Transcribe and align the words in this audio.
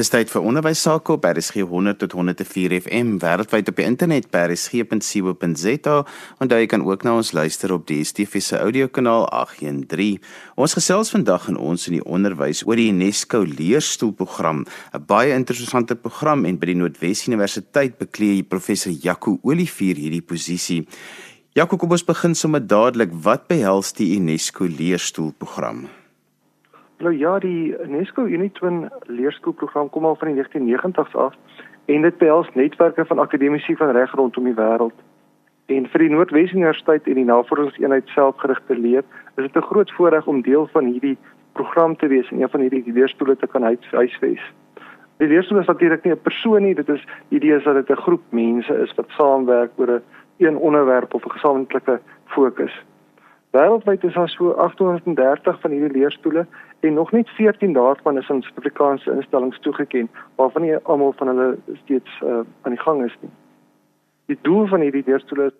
Dis 0.00 0.08
tyd 0.08 0.30
vir 0.32 0.46
onderwys 0.48 0.80
sake 0.80 1.12
op 1.12 1.26
RSG 1.28 1.60
100 1.68 1.98
tot 2.00 2.14
104 2.16 2.72
FM 2.78 3.18
wêreldwyd 3.20 3.66
op 3.68 3.76
die 3.76 3.84
internet 3.84 4.30
by 4.32 4.46
rsg.co.za 4.46 5.96
en 6.40 6.54
jy 6.54 6.68
kan 6.72 6.86
ook 6.86 7.04
na 7.04 7.18
ons 7.18 7.34
luister 7.36 7.74
op 7.74 7.84
die 7.90 7.98
DSTV 8.00 8.40
se 8.40 8.56
audiokanaal 8.62 9.26
813. 9.42 10.16
Ons 10.56 10.78
gesels 10.78 11.12
vandag 11.12 11.50
in 11.52 11.60
ons 11.60 11.84
in 11.90 11.98
die 11.98 12.06
onderwys 12.06 12.64
oor 12.64 12.80
die 12.80 12.88
UNESCO 12.94 13.42
leerstoelprogram, 13.44 14.64
'n 14.64 15.04
baie 15.04 15.36
interessante 15.36 15.94
program 15.94 16.48
en 16.48 16.56
by 16.56 16.72
die 16.72 16.80
Noordwes 16.80 17.26
Universiteit 17.28 18.00
bekleë 18.00 18.48
professor 18.48 18.92
Jaco 18.92 19.38
Olivier 19.42 20.00
hierdie 20.00 20.24
posisie. 20.24 20.86
Jaco, 21.52 21.76
kom 21.76 21.90
ons 21.90 22.04
begin 22.04 22.34
sommer 22.34 22.66
dadelik. 22.66 23.12
Wat 23.12 23.48
behels 23.48 23.92
die 23.92 24.16
UNESCO 24.16 24.64
leerstoelprogram? 24.64 25.99
Nou 27.00 27.16
ja, 27.16 27.38
die 27.38 27.76
UNESCO 27.80 28.24
Unitwin 28.24 28.90
leerskoolprogram 29.06 29.88
kom 29.90 30.04
al 30.04 30.16
van 30.20 30.34
die 30.34 30.42
1990s 30.42 31.14
af 31.16 31.34
en 31.84 32.02
dit 32.02 32.18
behels 32.18 32.48
netwerke 32.54 33.04
van 33.04 33.18
akademici 33.18 33.76
van 33.76 33.90
reg 33.96 34.12
rondom 34.12 34.44
die 34.44 34.54
wêreld. 34.54 34.98
En 35.66 35.86
vir 35.88 36.04
die 36.04 36.10
Noordwes 36.12 36.52
Universiteit 36.52 37.08
en 37.08 37.16
die 37.16 37.24
Navorsingseenheid 37.24 38.12
selfgerigte 38.12 38.76
leer, 38.76 39.04
is 39.36 39.46
dit 39.46 39.56
'n 39.56 39.68
groot 39.70 39.92
voorreg 39.96 40.26
om 40.26 40.42
deel 40.42 40.68
van 40.72 40.84
hierdie 40.84 41.16
program 41.52 41.96
te 41.96 42.06
wees 42.06 42.30
en 42.30 42.42
een 42.42 42.50
van 42.50 42.60
hierdie 42.60 42.92
leerskole 42.92 43.36
te 43.36 43.46
kan 43.46 43.62
huisves. 43.62 44.52
Die 45.16 45.28
leerskool 45.28 45.58
is 45.58 45.66
natuurlik 45.66 46.04
nie 46.04 46.12
'n 46.12 46.22
persoon 46.22 46.62
nie, 46.62 46.74
dit 46.74 46.88
is 46.88 47.04
die 47.28 47.38
idee 47.40 47.56
is 47.56 47.64
dat 47.64 47.74
dit 47.74 47.96
'n 47.96 48.02
groep 48.02 48.22
mense 48.28 48.74
is 48.74 48.94
wat 48.94 49.08
saamwerk 49.08 49.70
oor 49.76 49.90
'n 49.90 50.02
een 50.36 50.56
onderwerp 50.56 51.14
of 51.14 51.24
'n 51.24 51.30
gesamentlike 51.30 52.00
fokus. 52.24 52.84
Wêreldwyd 53.50 54.04
is 54.04 54.14
daar 54.14 54.28
so 54.28 54.50
830 54.50 55.60
van 55.60 55.70
hierdie 55.70 55.98
leerstoele 56.00 56.46
en 56.80 56.94
nog 56.94 57.12
net 57.12 57.28
14 57.28 57.72
daarvan 57.72 58.18
is 58.18 58.30
aan 58.30 58.42
Suid-Afrikaanse 58.42 59.12
instellings 59.12 59.60
toegeken 59.60 60.10
waarvan 60.34 60.62
nie 60.62 60.76
almal 60.76 61.12
van 61.16 61.26
hulle 61.26 61.58
steeds 61.82 62.20
uh, 62.24 62.40
aan 62.62 62.72
die 62.72 62.80
gang 62.80 63.04
is 63.04 63.16
nie. 63.20 63.30
Die 64.26 64.38
doel 64.42 64.66
van 64.66 64.80
hierdie 64.80 65.02
leerstoele 65.06 65.44
is 65.44 65.52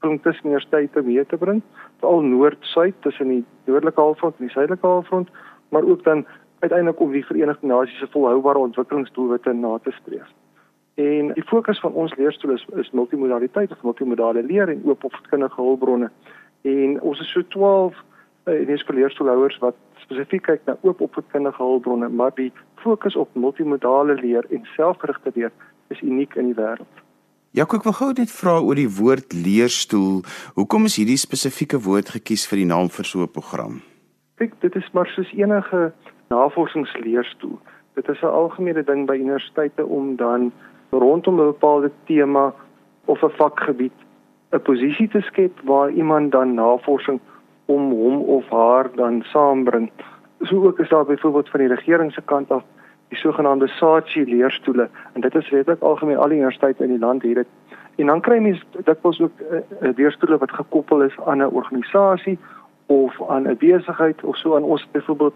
om 0.00 0.20
tussen 0.20 0.46
universiteite 0.46 1.02
mee 1.02 1.26
te 1.26 1.36
bring, 1.36 1.62
veral 1.98 2.20
noord-suid 2.20 2.94
tussen 3.00 3.28
die 3.28 3.44
noordelike 3.64 4.00
halfrond 4.00 4.34
en 4.38 4.44
die 4.44 4.54
suidelike 4.54 4.86
halfrond, 4.86 5.28
maar 5.68 5.82
ook 5.82 6.04
dan 6.04 6.26
uiteindelik 6.58 7.00
om 7.00 7.12
die 7.12 7.26
Verenigde 7.26 7.66
Nasies 7.66 7.98
se 7.98 8.06
volhoubare 8.10 8.58
ontwikkelingsdoelwitte 8.58 9.52
na 9.52 9.78
te 9.78 9.90
streef. 9.90 10.28
En 10.94 11.32
die 11.32 11.44
fokus 11.44 11.80
van 11.80 11.92
ons 11.92 12.14
leerstoel 12.16 12.50
is, 12.50 12.66
is 12.76 12.90
multimodaliteit 12.90 13.70
of 13.70 13.82
multimodale 13.82 14.42
leer 14.42 14.68
en 14.68 14.82
oop 14.84 15.04
opvoedkundige 15.04 15.60
hulpbronne 15.60 16.10
en 16.62 17.00
ons 17.00 17.20
is 17.20 17.30
so 17.30 17.46
12 17.48 17.92
uh, 17.92 18.11
UNESCO 18.46 18.92
leerstoelhouers 18.92 19.58
wat 19.62 19.76
spesifiek 20.02 20.42
kyk 20.42 20.64
na 20.66 20.76
oop 20.82 21.00
opvoedkundige 21.00 21.62
hulpbronne, 21.62 22.08
maar 22.08 22.34
die 22.34 22.50
fokus 22.82 23.16
op 23.16 23.30
multimodale 23.34 24.14
leer 24.14 24.46
en 24.50 24.66
selfgerigte 24.76 25.30
leer 25.34 25.52
is 25.88 26.00
uniek 26.00 26.34
in 26.34 26.50
die 26.50 26.58
wêreld. 26.58 27.02
Ja, 27.52 27.66
ek 27.68 27.84
wil 27.84 27.92
gou 27.92 28.10
net 28.16 28.32
vra 28.32 28.56
oor 28.64 28.78
die 28.80 28.88
woord 28.88 29.34
leerstoel. 29.36 30.22
Hoekom 30.56 30.88
is 30.88 30.96
hierdie 30.96 31.20
spesifieke 31.20 31.78
woord 31.84 32.14
gekies 32.14 32.46
vir 32.48 32.62
die 32.62 32.70
naam 32.70 32.88
vir 32.88 33.04
so 33.04 33.22
'n 33.22 33.28
program? 33.28 33.82
Kyk, 34.40 34.56
dit 34.60 34.74
is 34.76 34.88
maar 34.92 35.06
soos 35.06 35.30
enige 35.36 35.92
navorsingsleerstoel. 36.30 37.58
Dit 37.94 38.08
is 38.08 38.22
'n 38.22 38.26
algemene 38.26 38.82
ding 38.82 39.06
by 39.06 39.16
universiteite 39.16 39.86
om 39.86 40.16
dan 40.16 40.52
rondom 40.90 41.40
'n 41.40 41.52
bepaalde 41.52 41.90
tema 42.06 42.54
of 43.04 43.22
'n 43.22 43.36
vakgebied 43.36 43.92
'n 44.52 44.62
posisie 44.62 45.08
te 45.08 45.20
skep 45.20 45.60
waar 45.64 45.90
iemand 45.90 46.32
dan 46.32 46.54
navorsing 46.54 47.20
om 47.64 47.90
hom 47.90 48.20
of 48.20 48.48
haar 48.48 48.90
dan 48.94 49.22
saambring. 49.22 49.90
So 50.40 50.66
ook 50.66 50.78
is 50.78 50.88
daar 50.88 51.04
byvoorbeeld 51.04 51.48
van 51.48 51.60
die 51.60 51.68
regering 51.68 52.12
se 52.12 52.22
kant 52.24 52.50
af 52.50 52.62
die 53.08 53.18
sogenaamde 53.18 53.68
SACHI 53.68 54.24
leerstoele 54.24 54.88
en 55.12 55.20
dit 55.20 55.34
is 55.34 55.48
redelik 55.48 55.82
algemeen 55.82 56.16
al 56.16 56.28
die 56.28 56.36
universiteite 56.36 56.82
in 56.82 56.88
die 56.88 56.98
land 56.98 57.22
het 57.22 57.34
dit. 57.34 57.46
En 57.96 58.06
dan 58.06 58.20
kry 58.20 58.38
mens 58.38 58.64
dikwels 58.84 59.20
ook 59.20 59.40
'n 59.40 59.54
uh, 59.54 59.88
uh, 59.88 59.96
leerstoele 59.96 60.38
wat 60.38 60.52
gekoppel 60.52 61.02
is 61.02 61.20
aan 61.24 61.38
'n 61.38 61.54
organisasie 61.60 62.38
of 62.86 63.28
aan 63.28 63.48
'n 63.48 63.56
besigheid 63.56 64.24
of 64.24 64.36
so 64.36 64.56
aan 64.56 64.62
ons 64.62 64.88
byvoorbeeld 64.90 65.34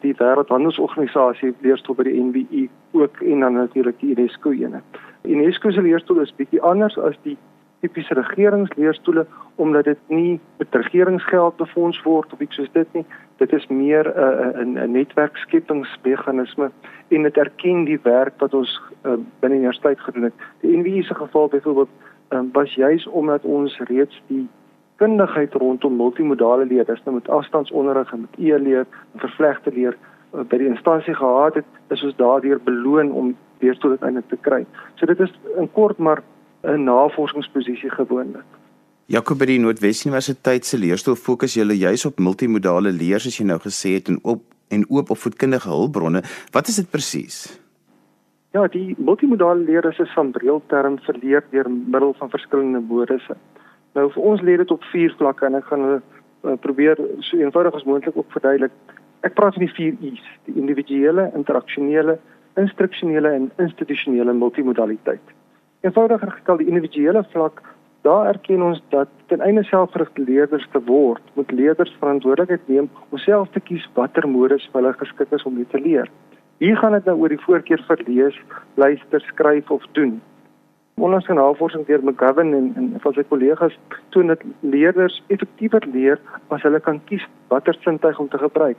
die 0.00 0.14
wêreldhandelsorganisasie 0.18 1.54
leerstoel 1.60 1.94
by 1.94 2.02
die 2.02 2.22
NBI 2.22 2.68
ook 2.92 3.20
en 3.20 3.40
dan 3.40 3.52
natuurlik 3.52 4.00
die 4.00 4.16
UNESCO 4.16 4.50
ene. 4.50 4.80
UNESCO 5.22 5.70
se 5.70 5.82
leerstoel 5.82 6.20
is 6.20 6.34
bietjie 6.34 6.62
anders 6.62 6.98
as 6.98 7.18
die 7.22 7.36
tipiese 7.86 8.14
regeringsleerstoele 8.14 9.26
omdat 9.56 9.84
dit 9.84 9.98
nie 10.12 10.40
met 10.58 10.74
regeringsgeld 10.74 11.56
befonds 11.56 12.02
word 12.04 12.32
of 12.32 12.40
iets 12.44 12.58
soos 12.58 12.72
dit 12.72 12.92
nie. 12.92 13.04
Dit 13.40 13.52
is 13.52 13.66
meer 13.66 14.04
'n 14.04 14.18
uh, 14.18 14.64
'n 14.64 14.78
'n 14.78 14.92
netwerkskepingsmeganisme 14.92 16.70
en 17.08 17.22
dit 17.22 17.36
erken 17.36 17.84
die 17.84 18.00
werk 18.02 18.34
wat 18.38 18.54
ons 18.54 18.80
uh, 19.04 19.12
binne 19.40 19.56
die 19.56 19.64
universiteit 19.64 20.00
gedoen 20.00 20.22
het. 20.22 20.34
Die 20.60 20.76
NWI 20.76 21.02
se 21.02 21.14
geval 21.14 21.48
byvoorbeeld 21.48 21.88
um, 22.30 22.48
was 22.52 22.74
juis 22.74 23.06
omdat 23.06 23.42
ons 23.42 23.78
reeds 23.78 24.22
die 24.26 24.48
kundigheid 24.96 25.54
rondom 25.54 25.96
multimodale 25.96 26.64
leer, 26.64 26.84
dis 26.84 27.02
nou 27.04 27.14
met 27.16 27.28
afstandsonderrig 27.28 28.12
en 28.12 28.20
met 28.20 28.38
e-leer 28.38 28.86
en 29.12 29.20
vervlegte 29.20 29.72
leer 29.72 29.96
uh, 30.34 30.40
by 30.40 30.56
die 30.56 30.68
instansie 30.68 31.14
gehad 31.14 31.54
het, 31.54 31.64
is 31.88 32.02
ons 32.02 32.16
daardeur 32.16 32.60
beloon 32.64 33.12
om 33.12 33.36
leerstoel 33.58 33.90
uiteindelik 33.90 34.28
te 34.28 34.40
kry. 34.40 34.64
So 34.94 35.06
dit 35.06 35.20
is 35.20 35.32
in 35.56 35.70
kort 35.72 35.98
maar 35.98 36.22
'n 36.66 36.84
navorsingsposisie 36.84 37.90
gewoonlik. 37.90 38.44
Jakob 39.06 39.38
by 39.38 39.46
die 39.46 39.60
Noordwes 39.62 40.04
Universiteit 40.04 40.64
se 40.66 40.78
leerstoel 40.78 41.14
fokus 41.14 41.54
julle 41.54 41.76
juis 41.78 42.04
op 42.08 42.18
multimodale 42.18 42.90
leer 42.90 43.22
soos 43.22 43.38
jy 43.38 43.44
nou 43.46 43.58
gesê 43.62 43.94
het 43.94 44.08
en 44.08 44.18
op 44.22 44.42
en 44.74 44.82
oop 44.90 45.10
opvoedkundige 45.10 45.68
hulpbronne. 45.68 46.22
Wat 46.50 46.66
is 46.68 46.80
dit 46.80 46.90
presies? 46.90 47.60
Ja, 48.50 48.66
die 48.66 48.96
multimodale 48.98 49.62
leer 49.62 49.84
is 49.84 49.98
'n 50.00 50.10
sambreelterm 50.14 50.98
vir 51.06 51.16
leer 51.22 51.44
deur 51.50 51.70
middel 51.70 52.14
van 52.18 52.30
verskillende 52.30 52.80
modusse. 52.80 53.36
Nou 53.94 54.10
vir 54.12 54.22
ons 54.22 54.40
lê 54.40 54.56
dit 54.56 54.70
op 54.70 54.82
vier 54.92 55.14
vlakke 55.18 55.46
en 55.46 55.54
ek 55.54 55.64
gaan 55.64 55.80
hulle 55.80 56.02
uh, 56.44 56.56
probeer 56.60 56.96
so 57.20 57.36
eenvoudig 57.36 57.74
as 57.74 57.84
moontlik 57.84 58.16
op 58.16 58.32
verduidelik. 58.32 58.72
Ek 59.20 59.34
praat 59.34 59.54
van 59.54 59.64
die 59.64 59.74
vier 59.74 59.94
I's: 60.00 60.24
die 60.44 60.54
individuele, 60.54 61.30
interaksionele, 61.34 62.18
instruksionele 62.56 63.30
en 63.30 63.50
institusionele 63.58 64.32
multimodaliteit. 64.32 65.22
Eenvoudiger 65.80 66.30
gestel 66.30 66.56
die 66.56 66.68
individuele 66.68 67.24
vlak, 67.32 67.62
daar 68.06 68.26
erken 68.26 68.62
ons 68.62 68.82
dat 68.88 69.08
ten 69.26 69.40
einde 69.40 69.64
selfgerigte 69.64 70.22
leerders 70.22 70.68
te 70.72 70.80
word, 70.84 71.22
moet 71.34 71.50
leerders 71.50 71.96
verantwoordelikheid 71.98 72.68
neem 72.68 72.88
om 73.08 73.18
self 73.18 73.50
te 73.50 73.60
kies 73.60 73.88
watter 73.94 74.28
modus 74.28 74.68
hulle 74.72 74.92
geskik 74.92 75.34
is 75.36 75.44
om 75.48 75.58
te 75.70 75.80
leer. 75.80 76.10
Hier 76.58 76.76
gaan 76.76 76.92
dit 76.96 77.04
nou 77.04 77.18
oor 77.20 77.28
die 77.28 77.42
voorkeur 77.42 77.82
vir 77.88 78.02
lees, 78.06 78.38
luister, 78.80 79.20
skryf 79.20 79.70
of 79.70 79.84
doen. 79.98 80.20
Onlangs 80.96 81.28
'n 81.28 81.34
navorsing 81.34 81.86
deur 81.86 82.02
McGovern 82.02 82.54
en 82.54 82.72
en 82.76 83.00
van 83.00 83.12
sy 83.12 83.22
kollegas 83.22 83.78
toon 84.08 84.26
dat 84.26 84.40
leerders 84.60 85.22
effektiewer 85.26 85.84
leer 85.92 86.18
as 86.48 86.62
hulle 86.62 86.80
kan 86.80 87.00
kies 87.04 87.26
watter 87.48 87.76
sintuig 87.80 88.18
om 88.18 88.28
te 88.28 88.38
gebruik. 88.38 88.78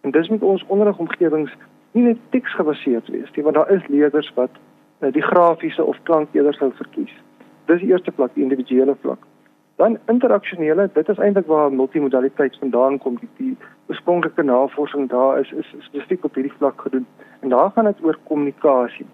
En 0.00 0.10
dis 0.10 0.28
met 0.28 0.42
ons 0.42 0.64
onderrigomgewings 0.66 1.52
nie 1.92 2.04
net 2.04 2.18
teksgebaseerd 2.30 3.08
wees 3.08 3.30
nie, 3.34 3.44
want 3.44 3.56
daar 3.56 3.70
is 3.70 3.86
leerders 3.86 4.32
wat 4.34 4.50
die 5.00 5.22
grafiese 5.22 5.84
of 5.84 5.96
klank 6.02 6.28
eerder 6.32 6.54
sou 6.54 6.70
verkies. 6.74 7.12
Dis 7.66 7.80
die 7.80 7.90
eerste 7.90 8.12
vlak, 8.12 8.34
die 8.34 8.42
individuele 8.42 8.96
vlak. 9.00 9.18
Dan 9.76 9.98
interaksionele, 10.08 10.88
dit 10.94 11.08
is 11.08 11.18
eintlik 11.18 11.46
waar 11.46 11.72
multimodaliteit 11.72 12.56
vandaan 12.58 12.98
kom. 12.98 13.18
Die, 13.20 13.28
die 13.36 13.56
oorspronklike 13.88 14.42
navorsing 14.42 15.08
daar 15.12 15.40
is 15.40 15.52
is 15.52 15.74
spesifiek 15.84 16.24
op 16.24 16.34
hierdie 16.34 16.56
vlak 16.58 16.80
gedoen. 16.80 17.06
En 17.40 17.48
daar 17.48 17.70
gaan 17.70 17.84
dit 17.84 18.04
oor 18.04 18.16
kommunikasie. 18.24 19.06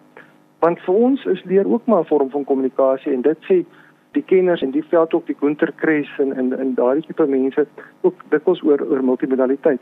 Want 0.58 0.80
vir 0.86 0.94
ons 0.94 1.24
is 1.24 1.42
leer 1.44 1.66
ook 1.66 1.86
maar 1.86 2.00
'n 2.00 2.10
vorm 2.12 2.30
van 2.30 2.44
kommunikasie 2.44 3.12
en 3.12 3.22
dit 3.22 3.38
sê 3.50 3.64
die 4.12 4.22
kenners 4.22 4.62
en 4.62 4.70
die 4.70 4.84
veld 4.84 5.14
op 5.14 5.26
die 5.26 5.36
Gunter 5.40 5.72
Kress 5.72 6.18
en 6.18 6.36
en 6.36 6.58
en 6.58 6.74
daardie 6.74 7.06
tipe 7.06 7.26
mense 7.26 7.66
ook 8.00 8.14
dikwels 8.28 8.62
oor 8.62 8.80
oor 8.90 9.04
multimodaliteit. 9.04 9.80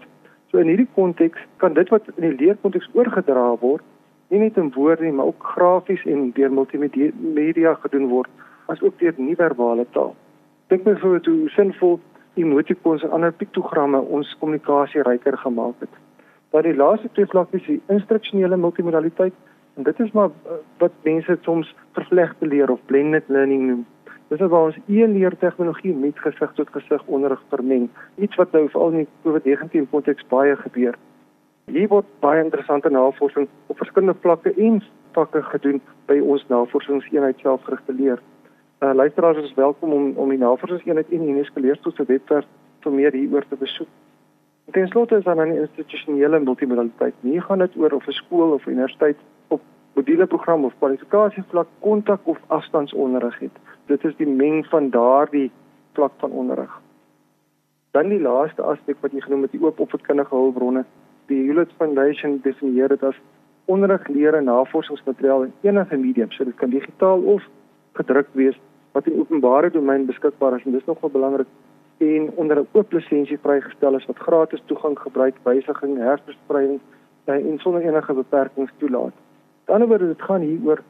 So 0.50 0.58
in 0.58 0.66
hierdie 0.66 0.88
konteks 0.94 1.38
kan 1.56 1.72
dit 1.72 1.88
wat 1.88 2.02
in 2.16 2.28
die 2.28 2.46
leerkonteks 2.46 2.88
oorgedra 2.92 3.56
word 3.60 3.82
nie 4.30 4.38
net 4.38 4.56
in 4.56 4.70
woorde 4.74 5.04
nie, 5.04 5.12
maar 5.12 5.26
ook 5.26 5.42
grafies 5.54 6.04
en 6.06 6.30
deur 6.34 6.52
multimedia 6.54 7.74
gedoen 7.82 8.08
word, 8.08 8.30
asook 8.70 8.98
deur 8.98 9.14
nie-verbale 9.16 9.86
taal. 9.90 10.14
Dink 10.70 10.84
byvoorbeeld 10.86 11.26
hoe 11.26 11.48
sinvol 11.50 11.98
emotikons 12.38 13.02
en 13.02 13.10
ander 13.16 13.32
piktogramme 13.34 14.00
ons 14.00 14.36
kommunikasie 14.38 15.02
ryker 15.02 15.38
gemaak 15.38 15.82
het. 15.82 15.96
Dat 16.54 16.66
die 16.66 16.74
laaste 16.74 17.10
twee 17.14 17.26
vlakke 17.26 17.58
is 17.58 17.66
die 17.66 17.80
instruksionele 17.90 18.56
multimodaliteit 18.56 19.34
en 19.78 19.86
dit 19.86 20.00
is 20.00 20.12
maar 20.14 20.30
eh, 20.30 20.60
wat 20.78 20.94
mense 21.02 21.38
soms 21.42 21.74
vervlegte 21.98 22.46
leer 22.46 22.70
of 22.70 22.80
blended 22.86 23.28
learning 23.28 23.66
noem. 23.66 23.86
Dis 24.30 24.38
waar 24.38 24.68
ons 24.70 24.78
e-leer 24.86 25.34
tegnologie 25.38 25.94
met 25.94 26.18
gesig 26.22 26.52
tot 26.54 26.68
gesig 26.70 27.06
onderrig 27.06 27.40
vermeng, 27.50 27.88
iets 28.22 28.38
wat 28.38 28.52
nou 28.54 28.68
veral 28.70 28.92
in 28.94 29.00
die 29.02 29.08
COVID-19 29.24 29.88
konteks 29.90 30.26
baie 30.30 30.54
gebeur. 30.56 30.94
Hier 31.70 31.86
word 31.86 32.06
baie 32.18 32.42
interessante 32.42 32.90
navorsing 32.90 33.46
op 33.70 33.78
verskillende 33.78 34.18
vlakke 34.20 34.50
en 34.58 34.80
vakke 35.14 35.42
gedoen 35.52 35.78
by 36.10 36.16
ons 36.18 36.42
navorsingseenheid 36.50 37.38
selfgerigte 37.44 37.94
leer. 37.94 38.18
Uh 38.82 38.90
luisteraars 38.94 39.38
is 39.44 39.54
welkom 39.54 39.92
om 39.94 40.08
om 40.18 40.32
die 40.34 40.38
navorsingseenheid 40.38 41.12
in 41.14 41.28
UNESCO 41.28 41.60
leerstoel 41.62 41.94
se 41.94 42.06
webwerf 42.08 42.48
vir 42.82 42.92
meer 42.92 43.14
hieroor 43.14 43.46
te 43.48 43.58
besoek. 43.60 43.88
Ten 44.74 44.88
slotte 44.88 45.16
is 45.16 45.24
dan 45.24 45.38
'n 45.38 45.62
institusionele 45.62 46.40
multimodaliteit. 46.40 47.14
Nie 47.20 47.40
gaan 47.40 47.58
dit 47.58 47.76
oor 47.76 47.92
of 47.92 48.06
'n 48.06 48.18
skool 48.18 48.52
of 48.52 48.66
universiteit 48.66 49.16
op 49.48 49.60
modulprogram 49.94 50.64
of 50.64 50.78
kwalifikasievlak 50.78 51.68
kontak 51.80 52.20
of 52.24 52.38
afstandsonderrig 52.46 53.38
het. 53.38 53.56
Dit 53.86 54.04
is 54.04 54.16
die 54.16 54.28
meng 54.28 54.66
van 54.66 54.90
daardie 54.90 55.50
vlak 55.92 56.12
van 56.18 56.30
onderrig. 56.30 56.80
Dan 57.90 58.08
die 58.08 58.20
laaste 58.20 58.62
aspek 58.62 58.96
wat 59.00 59.12
jy 59.12 59.20
genoem 59.20 59.42
het, 59.42 59.50
die 59.50 59.62
oop 59.62 59.80
opvoedkundige 59.80 60.34
hulpbronne. 60.34 60.84
Die 61.30 61.44
Hewlett 61.46 61.70
Foundation 61.78 62.40
definieer 62.42 62.88
dit 62.90 63.02
as 63.06 63.18
onderrig, 63.70 64.08
leer 64.10 64.34
en 64.34 64.48
navorsingsmateriaal 64.50 65.44
in 65.46 65.52
enige 65.62 65.96
medium, 65.96 66.30
so 66.34 66.44
dit 66.44 66.56
kan 66.58 66.72
digitaal 66.74 67.22
of 67.22 67.44
gedruk 67.98 68.26
wees 68.34 68.56
wat 68.96 69.06
in 69.06 69.20
openbare 69.20 69.70
domein 69.70 70.08
beskikbaar 70.08 70.56
is 70.56 70.64
en 70.66 70.74
dis 70.74 70.88
nogal 70.88 71.12
belangrik 71.14 71.46
en 72.02 72.30
onder 72.34 72.58
'n 72.58 72.66
oop 72.72 72.92
lisensie 72.92 73.38
vrygestel 73.38 73.96
is 73.96 74.06
wat 74.06 74.18
gratis 74.18 74.62
toegang 74.66 74.98
gebruik, 74.98 75.36
wysiging, 75.42 75.98
herverspreiding 75.98 76.80
en 77.24 77.58
sonder 77.58 77.82
enige 77.82 78.12
beperkings 78.12 78.72
toelaat. 78.78 79.14
Aan 79.14 79.64
die 79.64 79.74
ander 79.74 79.88
word 79.88 80.00
dit 80.00 80.22
gaan 80.22 80.40
hier 80.40 80.58
oor 80.64 80.82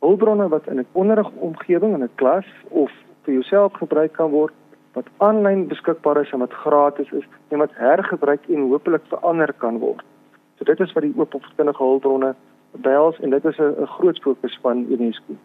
hulpbronne 0.00 0.48
wat 0.48 0.66
in 0.66 0.78
'n 0.78 0.86
onderrigomgewing 0.92 1.94
in 1.94 2.02
'n 2.02 2.14
klas 2.14 2.46
of 2.68 2.92
vir 3.22 3.32
jouself 3.32 3.72
gebruik 3.72 4.12
kan 4.12 4.30
word 4.30 4.52
wat 4.98 5.10
aanlyn 5.24 5.66
beskikbaar 5.72 6.22
is 6.24 6.32
en 6.34 6.44
wat 6.44 6.60
gratis 6.64 7.10
is 7.20 7.26
en 7.54 7.62
wat 7.64 7.74
hergebruik 7.80 8.48
en 8.48 8.70
hopelik 8.72 9.04
verander 9.12 9.52
kan 9.64 9.78
word. 9.84 10.04
So 10.58 10.64
dit 10.64 10.80
is 10.80 10.94
wat 10.96 11.06
die 11.06 11.14
oop 11.16 11.34
opvoedkundige 11.38 11.84
hulpbronne 11.84 12.34
behels 12.86 13.20
en 13.22 13.30
dit 13.30 13.44
is 13.44 13.58
'n 13.58 13.86
groot 13.98 14.18
fokus 14.26 14.58
van 14.62 14.86
UNESCO. 14.90 15.38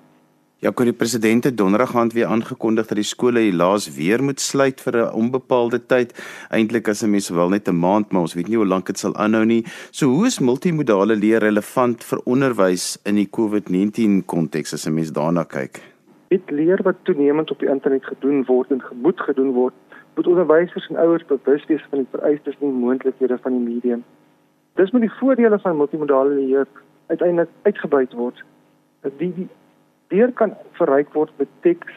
Ja, 0.63 0.71
kon 0.71 0.87
die 0.87 0.95
president 0.95 1.57
donderdag 1.57 1.95
aand 1.95 2.13
weer 2.13 2.29
aangekondig 2.31 2.87
dat 2.87 2.95
die 2.95 3.03
skole 3.03 3.41
helaas 3.43 3.89
weer 3.95 4.23
moet 4.23 4.39
sluit 4.39 4.81
vir 4.81 4.95
'n 4.97 5.13
onbepaalde 5.13 5.85
tyd. 5.85 6.13
Eintlik 6.49 6.87
as 6.87 7.03
'n 7.03 7.09
mens 7.09 7.29
wel 7.29 7.49
net 7.49 7.67
'n 7.67 7.79
maand, 7.79 8.11
maar 8.11 8.21
ons 8.21 8.33
weet 8.33 8.47
nie 8.47 8.57
hoe 8.57 8.65
lank 8.65 8.85
dit 8.85 8.97
sal 8.97 9.15
aanhou 9.15 9.45
nie. 9.45 9.65
So 9.91 10.07
hoe 10.07 10.25
is 10.25 10.39
multimodale 10.39 11.15
leer 11.15 11.39
relevant 11.39 12.03
vir 12.03 12.19
onderwys 12.25 12.97
in 13.03 13.15
die 13.15 13.27
COVID-19 13.27 14.25
konteks 14.25 14.73
as 14.73 14.87
'n 14.87 14.93
mens 14.93 15.11
daarna 15.11 15.43
kyk? 15.43 15.92
Dit 16.33 16.49
leer 16.49 16.81
wat 16.81 17.01
toenemend 17.05 17.51
op 17.51 17.59
die 17.61 17.69
internet 17.69 18.05
gedoen 18.09 18.45
word 18.49 18.71
en 18.73 18.81
gemoed 18.81 19.19
gedoen 19.21 19.51
word, 19.53 19.73
moet 20.17 20.27
onderwysers 20.27 20.87
en 20.89 21.01
ouers 21.05 21.25
bewus 21.29 21.65
wees 21.69 21.85
van 21.89 22.01
die 22.01 22.11
vereistes 22.11 22.57
en 22.59 22.79
moontlikhede 22.83 23.37
van 23.41 23.57
die 23.57 23.65
medium. 23.73 24.03
Dis 24.79 24.91
met 24.91 25.05
die 25.05 25.15
voordele 25.19 25.59
van 25.59 25.77
multimodale 25.77 26.33
leer 26.39 26.67
uiteindelik 27.07 27.49
uitgebuit 27.61 28.13
word. 28.13 28.41
Die, 29.17 29.33
die 29.35 29.49
Leer 30.13 30.29
kan 30.37 30.51
verryk 30.77 31.13
word 31.17 31.31
met 31.41 31.49
teks, 31.65 31.93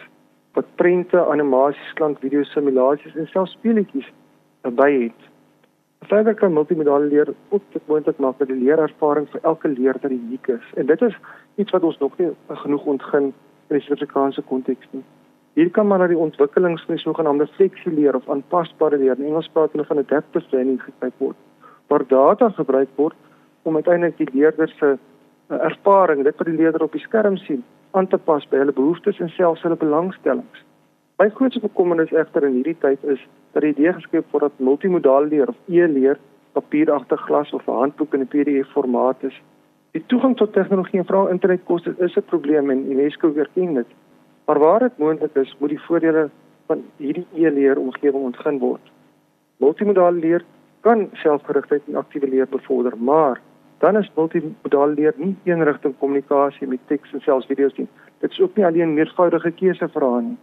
wat 0.56 0.68
prente, 0.80 1.20
animasies, 1.20 1.92
klank, 1.98 2.22
video 2.22 2.46
simulasies 2.48 3.16
en 3.20 3.26
selfs 3.28 3.52
speletjies 3.58 4.06
by 4.78 4.88
het. 4.92 5.26
Verder 6.08 6.36
kan 6.38 6.54
multimodale 6.56 7.10
leer 7.10 7.32
ook 7.50 7.66
dit 7.74 7.90
moontlik 7.90 8.22
maak 8.24 8.38
dat 8.40 8.48
die 8.48 8.56
leerervaring 8.56 9.28
vir 9.34 9.44
elke 9.50 9.68
leerder 9.68 10.14
uniek 10.14 10.48
is. 10.54 10.70
En 10.80 10.88
dit 10.88 11.02
is 11.04 11.18
iets 11.60 11.76
wat 11.76 11.84
ons 11.84 11.98
nog 12.00 12.16
nie 12.18 12.30
genoeg 12.62 12.88
ontgin 12.94 13.34
in 13.68 13.78
die 13.78 13.84
Suid-Afrikaanse 13.84 14.42
konteks 14.42 14.88
nie. 14.92 15.04
Hier 15.56 15.70
kan 15.70 15.86
maar 15.88 15.98
na 15.98 16.06
die 16.06 16.18
ontwikkelings 16.18 16.84
van 16.84 16.94
die 16.94 17.02
sogenaamde 17.02 17.46
fleksieleer 17.56 18.14
of 18.14 18.28
aanpasbare 18.28 18.98
leer, 19.00 19.16
in 19.18 19.30
Engels 19.30 19.48
praat 19.52 19.72
hulle 19.72 19.86
van 19.88 20.02
adaptive 20.02 20.44
learning 20.52 20.82
gekyk 20.82 21.14
word, 21.18 21.36
waar 21.88 22.04
data 22.10 22.50
gebruik 22.58 22.92
word 23.00 23.16
om 23.62 23.74
uiteindelik 23.74 24.18
die 24.18 24.28
leerder 24.32 24.68
se 24.68 24.92
uh, 24.96 25.56
ervaring, 25.56 26.22
dit 26.24 26.36
wat 26.36 26.46
die 26.46 26.58
leerder 26.58 26.84
op 26.84 26.92
die 26.92 27.00
skerm 27.00 27.36
sien, 27.40 27.64
aan 27.96 28.06
te 28.06 28.18
pas 28.18 28.44
by 28.50 28.60
hulle 28.60 28.76
behoeftes 28.76 29.18
en 29.24 29.32
selfs 29.32 29.64
hulle 29.64 29.80
belangstellings. 29.80 30.62
My 31.16 31.30
grootste 31.32 31.64
bekommernis 31.64 32.12
egter 32.12 32.44
in 32.44 32.58
hierdie 32.58 32.76
tyd 32.82 33.04
is 33.08 33.22
dat 33.56 33.64
die 33.64 33.72
idee 33.72 33.94
geskep 33.96 34.28
word 34.34 34.50
dat 34.50 34.58
multimodale 34.60 35.30
leer 35.32 35.48
of 35.48 35.56
e-leer 35.72 36.20
papier 36.52 36.92
agter 36.92 37.18
glas 37.24 37.52
of 37.56 37.64
'n 37.66 37.80
handboek 37.80 38.14
in 38.14 38.20
'n 38.20 38.28
PDF 38.28 38.68
formaat 38.76 39.22
is. 39.22 39.40
Die 39.96 40.04
toegang 40.12 40.34
tot 40.36 40.52
tegnologie 40.52 40.98
en 41.00 41.06
veral 41.08 41.30
internetkoste 41.32 41.94
is 42.04 42.16
'n 42.16 42.28
probleem 42.30 42.70
en 42.70 42.90
UNESCO 42.92 43.32
erken 43.34 43.74
dit. 43.74 43.86
Maar 44.44 44.58
waar 44.58 44.78
dit 44.78 44.98
moontlik 44.98 45.34
is, 45.34 45.56
moet 45.58 45.68
die 45.68 45.80
voordele 45.80 46.28
van 46.66 46.82
hierdie 46.96 47.26
e-leer 47.34 47.78
omgewing 47.78 48.24
ontgin 48.24 48.58
word. 48.58 48.90
Multimodale 49.56 50.18
leer 50.18 50.44
kan 50.80 51.08
selfgerigtheid 51.12 51.82
en 51.86 51.96
aktiewe 51.96 52.28
leer 52.28 52.48
bevorder, 52.48 52.92
maar 52.98 53.40
dan 53.78 53.96
is 53.96 54.10
multimodale 54.14 54.94
leer 54.94 55.14
nie 55.16 55.36
eenrigting 55.44 55.98
kommunikasie 55.98 56.68
met 56.68 56.86
teks 56.86 57.12
en 57.12 57.20
selfs 57.20 57.46
video's 57.46 57.76
nie. 57.76 57.88
Dit 58.18 58.30
is 58.30 58.40
ook 58.40 58.56
nie 58.56 58.66
alleen 58.66 58.94
meervoudige 58.94 59.50
keusevrae 59.50 60.22
nie. 60.22 60.38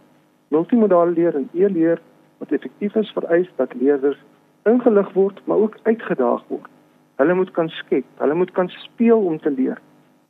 Multimodale 0.48 1.12
leer 1.12 1.36
en 1.36 1.50
e-leer 1.54 2.02
wat 2.38 2.52
effektief 2.52 2.96
is 2.96 3.12
vereis 3.12 3.50
dat 3.56 3.74
leerders 3.74 4.20
ingelig 4.64 5.14
word, 5.14 5.42
maar 5.46 5.58
ook 5.58 5.78
uitgedaag 5.84 6.44
word. 6.48 6.73
Hulle 7.21 7.33
moet 7.33 7.51
kan 7.51 7.69
skep, 7.69 8.06
hulle 8.18 8.33
moet 8.33 8.51
kan 8.51 8.69
speel 8.69 9.19
om 9.19 9.39
te 9.39 9.51
leer. 9.51 9.81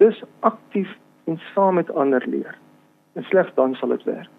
Dis 0.03 0.23
aktief 0.39 0.89
en 1.25 1.39
saam 1.53 1.75
met 1.79 1.91
ander 1.95 2.23
leer. 2.27 2.57
En 3.13 3.23
slegs 3.23 3.51
dan 3.55 3.75
sal 3.75 3.89
dit 3.89 4.03
werk. 4.03 4.31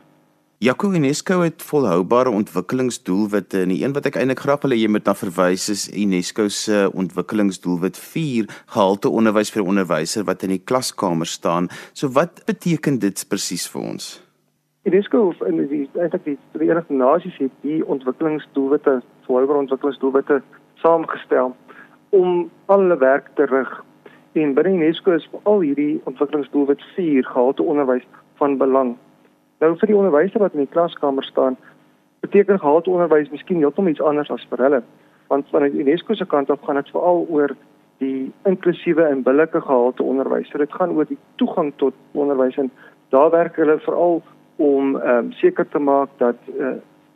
Jaco 0.58 0.88
UNESCO 0.93 1.41
het 1.41 1.62
volhoubare 1.62 2.31
ontwikkelingsdoelwitte 2.31 3.61
en 3.61 3.69
die 3.69 3.82
een 3.85 3.93
wat 3.93 4.06
ek 4.08 4.14
eintlik 4.17 4.44
graag 4.44 4.62
wil 4.62 4.73
hê 4.73 4.79
jy 4.79 4.88
moet 4.88 5.05
na 5.05 5.12
verwys 5.19 5.67
is 5.73 5.82
UNESCO 5.91 6.46
se 6.49 6.79
ontwikkelingsdoelwit 6.94 7.99
4 8.00 8.47
gehalte 8.73 9.11
onderwys 9.11 9.50
vir 9.52 9.67
onderwysers 9.67 10.25
wat 10.29 10.47
in 10.47 10.55
die 10.55 10.62
klaskamer 10.62 11.29
staan. 11.29 11.69
So 11.93 12.08
wat 12.17 12.44
beteken 12.47 13.00
dit 13.02 13.25
presies 13.29 13.67
vir 13.73 13.82
ons? 13.82 14.06
UNESCO 14.88 15.35
en 15.44 15.61
die 15.69 15.82
eintlik 15.99 16.25
die 16.31 16.38
Verenigde 16.55 16.97
Nasies 16.97 17.37
het 17.43 17.52
die 17.67 17.82
ontwikkelingsdoelwitte, 17.85 19.00
volhoubare 19.26 19.67
ontwikkelingsdoelwitte 19.67 20.40
saamgestel 20.81 21.52
om 22.14 22.50
alle 22.66 22.96
werk 22.99 23.31
te 23.34 23.46
rig. 23.50 23.72
En 24.32 24.55
binne 24.55 24.75
UNESCO 24.76 25.12
is 25.19 25.28
al 25.43 25.61
hierdie 25.61 26.00
ontwikkelingsdoelwit 26.11 26.82
4 26.94 27.26
gehalte 27.26 27.62
onderwys 27.62 28.06
van 28.40 28.56
belang. 28.58 28.94
Nou 29.62 29.75
vir 29.78 29.90
die 29.90 29.96
onderwyser 29.96 30.43
wat 30.43 30.55
in 30.55 30.64
die 30.64 30.75
klaskamer 30.75 31.25
staan, 31.25 31.56
beteken 32.26 32.58
gehalte 32.58 32.90
onderwys 32.90 33.31
miskien 33.31 33.62
heeltemal 33.62 33.94
iets 33.94 34.02
anders 34.02 34.31
as 34.31 34.46
vir 34.50 34.62
hulle. 34.66 34.82
Want 35.32 35.50
van 35.50 35.66
UNESCO 35.66 36.14
se 36.14 36.26
kant 36.26 36.50
af 36.50 36.62
gaan 36.66 36.81
dit 36.81 36.90
veral 36.94 37.26
oor 37.28 37.55
die 38.02 38.32
inklusiewe 38.50 39.06
en 39.06 39.22
billike 39.22 39.61
gehalte 39.61 40.02
onderwys. 40.02 40.50
So 40.50 40.58
dit 40.58 40.72
gaan 40.72 40.94
oor 40.96 41.06
die 41.08 41.19
toegang 41.43 41.72
tot 41.82 41.94
onderwys 42.12 42.58
en 42.61 42.70
daar 43.14 43.31
werk 43.31 43.56
hulle 43.56 43.78
veral 43.87 44.22
om 44.56 44.96
ehm 44.96 45.26
um, 45.26 45.32
seker 45.32 45.69
te 45.69 45.78
maak 45.78 46.11
dat 46.22 46.38
uh, 46.58 46.75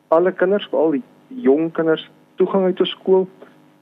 alle 0.08 0.32
kinders, 0.32 0.66
veral 0.70 0.96
die 0.96 1.04
jong 1.44 1.72
kinders, 1.72 2.10
toegang 2.36 2.66
het 2.66 2.76
tot 2.76 2.90
skool 2.90 3.26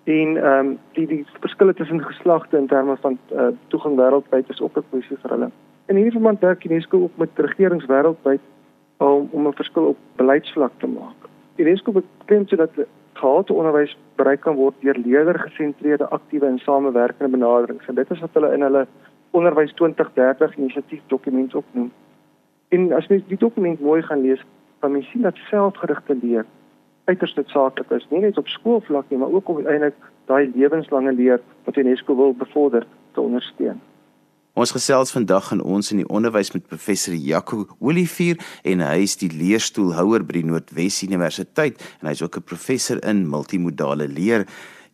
en 0.07 0.37
ehm 0.37 0.67
um, 0.67 0.79
die 0.93 1.07
die 1.07 1.25
verskille 1.41 1.75
tussen 1.75 2.05
geslagte 2.05 2.57
in 2.57 2.67
terme 2.67 2.97
van 2.97 3.19
uh, 3.33 3.47
toegang 3.69 3.97
wêreldwyd 3.97 4.49
is 4.49 4.61
ook 4.61 4.77
'n 4.77 4.85
kwessie 4.91 5.17
vir 5.23 5.31
hulle. 5.31 5.51
In 5.87 5.97
hierdie 5.97 6.13
verband 6.13 6.41
werk 6.41 6.65
UNESCO 6.65 7.03
ook 7.03 7.17
met 7.17 7.31
regerings 7.35 7.87
wêreldwyd 7.87 8.41
om 8.97 9.29
om 9.31 9.47
'n 9.47 9.53
verskil 9.53 9.85
op 9.85 9.97
beleidsvlak 10.17 10.73
te 10.79 10.87
maak. 10.87 11.21
UNESCO 11.57 11.93
beklemtoon 11.93 12.47
sodat 12.47 12.87
gehalte 13.13 13.53
onderwys 13.53 13.97
bereik 14.15 14.41
kan 14.41 14.55
word 14.55 14.75
deur 14.81 14.99
leerder-gesentreerde 15.05 16.09
aktiewe 16.09 16.47
en 16.47 16.59
samewerkende 16.59 17.31
benaderings. 17.31 17.87
En 17.87 17.95
dit 17.95 18.11
is 18.11 18.21
wat 18.21 18.31
hulle 18.33 18.53
in 18.53 18.63
hulle 18.63 18.87
onderwys 19.31 19.73
2030 19.73 20.57
inisiatief 20.57 21.03
dokument 21.07 21.55
opnoem. 21.55 21.93
En 22.69 22.93
as 22.93 23.07
jy 23.07 23.25
die 23.29 23.39
dokument 23.39 23.81
mooi 23.81 24.03
gaan 24.03 24.21
lees, 24.21 24.45
dan 24.81 25.03
sien 25.03 25.23
dat 25.23 25.37
selfgerigte 25.37 26.17
leer 26.23 26.45
uiters 27.07 27.35
noodsaaklik 27.35 27.91
is, 27.91 28.07
nie 28.11 28.21
net 28.21 28.39
op 28.39 28.49
skoolvlak 28.51 29.11
nie, 29.11 29.19
maar 29.19 29.35
ook 29.35 29.49
op 29.49 29.63
uiteindelik 29.63 29.99
daai 30.31 30.51
lewenslange 30.55 31.13
leer 31.15 31.43
wat 31.65 31.77
UNESCO 31.77 32.17
wil 32.17 32.35
bevorder 32.35 32.87
te 33.15 33.21
ondersteun. 33.21 33.81
Ons 34.57 34.73
gesels 34.73 35.13
vandag 35.13 35.51
in 35.53 35.61
ons 35.61 35.91
in 35.93 35.99
die 36.01 36.09
onderwys 36.09 36.55
met 36.55 36.65
professor 36.65 37.13
Jaco 37.13 37.67
Olivier 37.77 38.39
en 38.65 38.81
hy 38.81 39.03
is 39.05 39.19
die 39.21 39.29
leerstoelhouer 39.29 40.25
by 40.25 40.39
die 40.39 40.47
Noordwes 40.49 41.03
Universiteit 41.05 41.83
en 42.01 42.09
hy's 42.09 42.23
ook 42.25 42.39
'n 42.41 42.49
professor 42.53 43.03
in 43.05 43.29
multimodale 43.29 44.09
leer. 44.09 44.47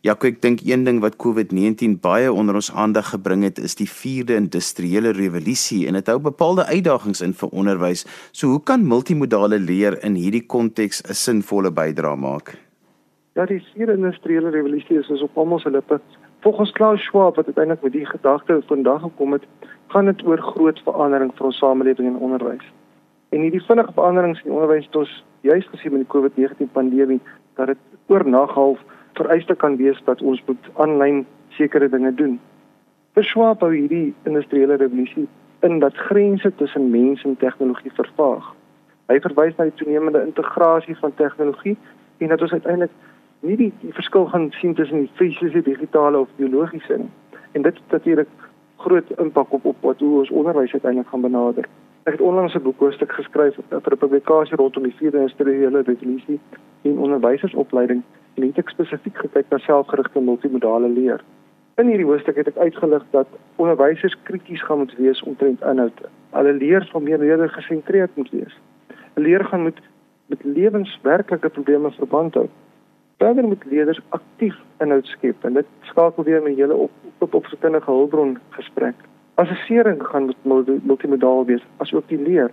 Jaco, 0.03 0.27
ek 0.27 0.41
dink 0.43 0.59
een 0.67 0.81
ding 0.83 0.97
wat 0.99 1.13
COVID-19 1.15 1.93
baie 2.03 2.27
onder 2.27 2.57
ons 2.59 2.67
aandag 2.75 3.13
gebring 3.13 3.45
het, 3.47 3.55
is 3.63 3.77
die 3.79 3.87
4de 3.87 4.35
industriële 4.35 5.13
revolusie 5.15 5.85
en 5.87 5.95
dit 5.95 6.09
hou 6.11 6.17
bepaalde 6.19 6.65
uitdagings 6.67 7.21
in 7.23 7.31
vir 7.39 7.53
onderwys. 7.55 8.03
So 8.35 8.49
hoe 8.51 8.59
kan 8.67 8.83
multimodale 8.83 9.61
leer 9.63 9.95
in 10.03 10.17
hierdie 10.19 10.43
konteks 10.43 10.99
'n 11.07 11.15
sinvolle 11.15 11.71
bydrae 11.71 12.19
maak? 12.19 12.51
Ja, 13.39 13.45
die 13.45 13.63
4de 13.63 13.95
industriële 13.95 14.49
revolusie 14.51 14.99
is 14.99 15.21
op 15.21 15.37
almal 15.37 15.59
se 15.59 15.69
lippe 15.69 16.01
volgens 16.41 16.71
Klaus 16.71 17.01
Schwab 17.03 17.35
wat 17.35 17.45
uiteindelik 17.45 17.83
met 17.83 17.91
die 17.91 18.05
gedagte 18.05 18.61
vandag 18.67 19.01
gekom 19.01 19.31
het, 19.31 19.43
gaan 19.87 20.05
dit 20.05 20.25
oor 20.25 20.41
groot 20.41 20.79
verandering 20.83 21.31
vir 21.35 21.45
ons 21.45 21.57
samelewing 21.57 22.07
en 22.07 22.19
onderwys. 22.19 22.73
En 23.29 23.39
hierdie 23.39 23.63
vinnige 23.63 23.93
veranderings 23.93 24.43
in 24.43 24.51
onderwys 24.51 24.85
het 24.85 24.95
ons 24.95 25.23
juis 25.41 25.67
gesien 25.67 25.91
met 25.91 26.01
die 26.03 26.11
COVID-19 26.11 26.71
pandemie 26.71 27.21
dat 27.55 27.67
dit 27.67 27.77
oornag 28.07 28.51
half 28.51 28.79
vereiste 29.13 29.55
kan 29.55 29.75
wees 29.77 30.01
dat 30.05 30.21
ons 30.21 30.43
moet 30.45 30.69
aanlyn 30.73 31.25
sekere 31.49 31.89
dinge 31.89 32.13
doen. 32.13 32.39
Schwab 33.21 33.61
hou 33.61 33.71
hierdie 33.73 34.13
industriële 34.23 34.75
revolusie 34.75 35.27
in 35.61 35.79
dat 35.79 35.95
grense 35.95 36.55
tussen 36.55 36.89
mens 36.89 37.23
en 37.23 37.37
tegnologie 37.37 37.91
vervaag. 37.93 38.53
Hy 39.07 39.19
verwys 39.19 39.55
na 39.57 39.67
die 39.69 39.77
toenemende 39.79 40.23
integrasie 40.25 40.95
van 40.97 41.13
tegnologie 41.19 41.77
en 42.17 42.27
dat 42.33 42.41
ons 42.41 42.51
uiteindelik 42.51 42.91
nie 43.39 43.57
die, 43.59 43.71
die 43.83 43.93
verskil 43.93 44.25
gaan 44.31 44.49
sien 44.57 44.73
tussen 44.73 45.05
die 45.05 45.11
fisiese, 45.19 45.61
digitale 45.61 46.19
of 46.19 46.31
biologiese 46.39 46.97
nie. 46.97 47.11
En 47.51 47.61
dit 47.61 47.75
het 47.75 47.91
natuurlik 47.91 48.29
groot 48.77 49.11
impak 49.17 49.53
op 49.53 49.65
op 49.65 49.87
wat 49.87 49.99
hoe 49.99 50.19
ons 50.19 50.29
onderwys 50.29 50.73
uiteindelik 50.73 51.09
gaan 51.09 51.21
benader. 51.21 51.69
Ek 52.03 52.17
het 52.17 52.21
onlangs 52.21 52.55
'n 52.55 52.65
boekhoofstuk 52.65 53.11
geskryf 53.11 53.55
vir 53.69 53.93
'n 53.93 53.97
publikasie 53.97 54.55
rondom 54.55 54.83
die 54.83 54.95
vierde 54.95 55.17
industriële 55.17 55.81
revolusie 55.81 56.39
in 56.81 56.97
onderwysersopleiding 56.97 58.03
en 58.33 58.43
het 58.47 58.57
ek 58.57 58.69
spesifiek 58.69 59.17
gekyk 59.17 59.49
na 59.49 59.57
selfgerigte 59.57 60.19
multimodale 60.19 60.89
leer. 60.89 61.23
In 61.81 61.87
hierdie 61.89 62.05
hoofstuk 62.05 62.37
het 62.37 62.47
ek 62.47 62.57
uitgelig 62.57 63.05
dat 63.11 63.27
onderwysers 63.61 64.15
krities 64.23 64.61
gaan 64.63 64.83
moet 64.83 64.93
wees 64.97 65.21
omtrent 65.23 65.61
inhoud. 65.61 66.03
Hulle 66.35 66.53
leer 66.53 66.85
van 66.91 67.03
meer 67.03 67.17
leerder 67.17 67.49
gesentreerd 67.49 68.15
moet 68.15 68.29
wees. 68.29 68.57
'n 69.15 69.21
Leer 69.21 69.45
gaan 69.45 69.61
moet 69.61 69.81
met 70.25 70.43
lewenswerklike 70.43 71.49
probleme 71.49 71.91
verband 71.91 72.33
hou. 72.33 72.47
Verder 73.17 73.43
moet 73.43 73.65
leerders 73.65 74.01
aktief 74.09 74.55
inhoud 74.79 75.05
skep 75.05 75.43
en 75.45 75.53
dit 75.53 75.65
skakel 75.81 76.23
weer 76.23 76.41
met 76.41 76.57
julle 76.57 76.75
op 76.75 76.91
op 77.17 77.33
opvoedkundige 77.33 77.91
hulpbron 77.91 78.37
gesprek. 78.49 78.95
Assessering 79.33 80.03
gaan 80.07 80.25
met 80.25 80.83
multimodaal 80.83 81.45
wees, 81.45 81.65
asook 81.77 82.07
die 82.07 82.21
leer 82.21 82.51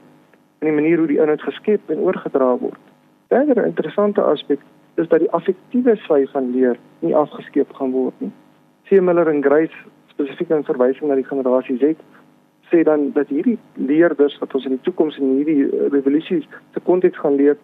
en 0.59 0.67
die 0.67 0.73
manier 0.73 0.99
hoe 0.99 1.07
die 1.07 1.21
inhoud 1.21 1.43
geskep 1.43 1.91
en 1.91 1.99
oorgedra 1.99 2.57
word. 2.57 2.81
Verder 3.29 3.63
'n 3.63 3.67
interessante 3.67 4.23
aspek 4.23 4.61
is 4.95 5.09
dat 5.09 5.21
die 5.21 5.31
affektiewe 5.31 5.97
sy 6.07 6.27
van 6.33 6.51
leer 6.51 6.79
nie 7.01 7.15
afgeskeep 7.17 7.73
gaan 7.79 7.93
word 7.93 8.15
nie. 8.19 8.33
C. 8.89 9.01
Miller 9.01 9.29
en 9.29 9.43
Grace 9.43 9.77
spesifiek 10.11 10.51
in 10.51 10.65
verwysing 10.65 11.09
na 11.09 11.15
die 11.15 11.29
generasie 11.29 11.79
Z 11.79 11.95
sê 12.71 12.83
dan 12.87 13.11
dat 13.13 13.29
hierdie 13.29 13.59
leerders 13.75 14.37
wat 14.39 14.55
ons 14.55 14.67
in 14.69 14.77
die 14.77 14.85
toekoms 14.87 15.19
in 15.19 15.37
hierdie 15.41 15.67
revolusies 15.91 16.47
se 16.75 16.81
konteks 16.87 17.19
gaan 17.19 17.35
leer, 17.35 17.57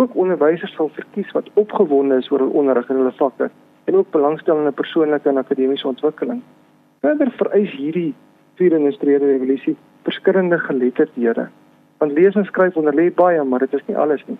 ook 0.00 0.14
onderwysers 0.16 0.72
sal 0.76 0.88
verkies 0.96 1.32
wat 1.36 1.50
opgewonde 1.60 2.16
is 2.16 2.30
oor 2.32 2.40
hul 2.44 2.54
onderrig 2.62 2.88
en 2.88 3.02
hulle 3.02 3.14
vakke 3.18 3.50
en 3.90 3.98
ook 3.98 4.10
belangstel 4.14 4.58
in 4.58 4.68
'n 4.68 4.80
persoonlike 4.80 5.28
en 5.28 5.38
akademiese 5.38 5.88
ontwikkeling. 5.88 6.42
Verder 7.00 7.30
vereis 7.30 7.70
hierdie 7.70 8.14
vierde 8.54 8.76
industriële 8.76 9.26
revolusie 9.26 9.76
verskillende 10.02 10.58
geletterdhede. 10.58 11.48
Want 11.98 12.12
lees 12.12 12.34
en 12.34 12.44
skryf 12.44 12.76
onder 12.76 12.94
lê 12.94 13.10
baie, 13.14 13.44
maar 13.44 13.58
dit 13.58 13.74
is 13.74 13.86
nie 13.86 13.96
alles 13.96 14.24
nie. 14.26 14.38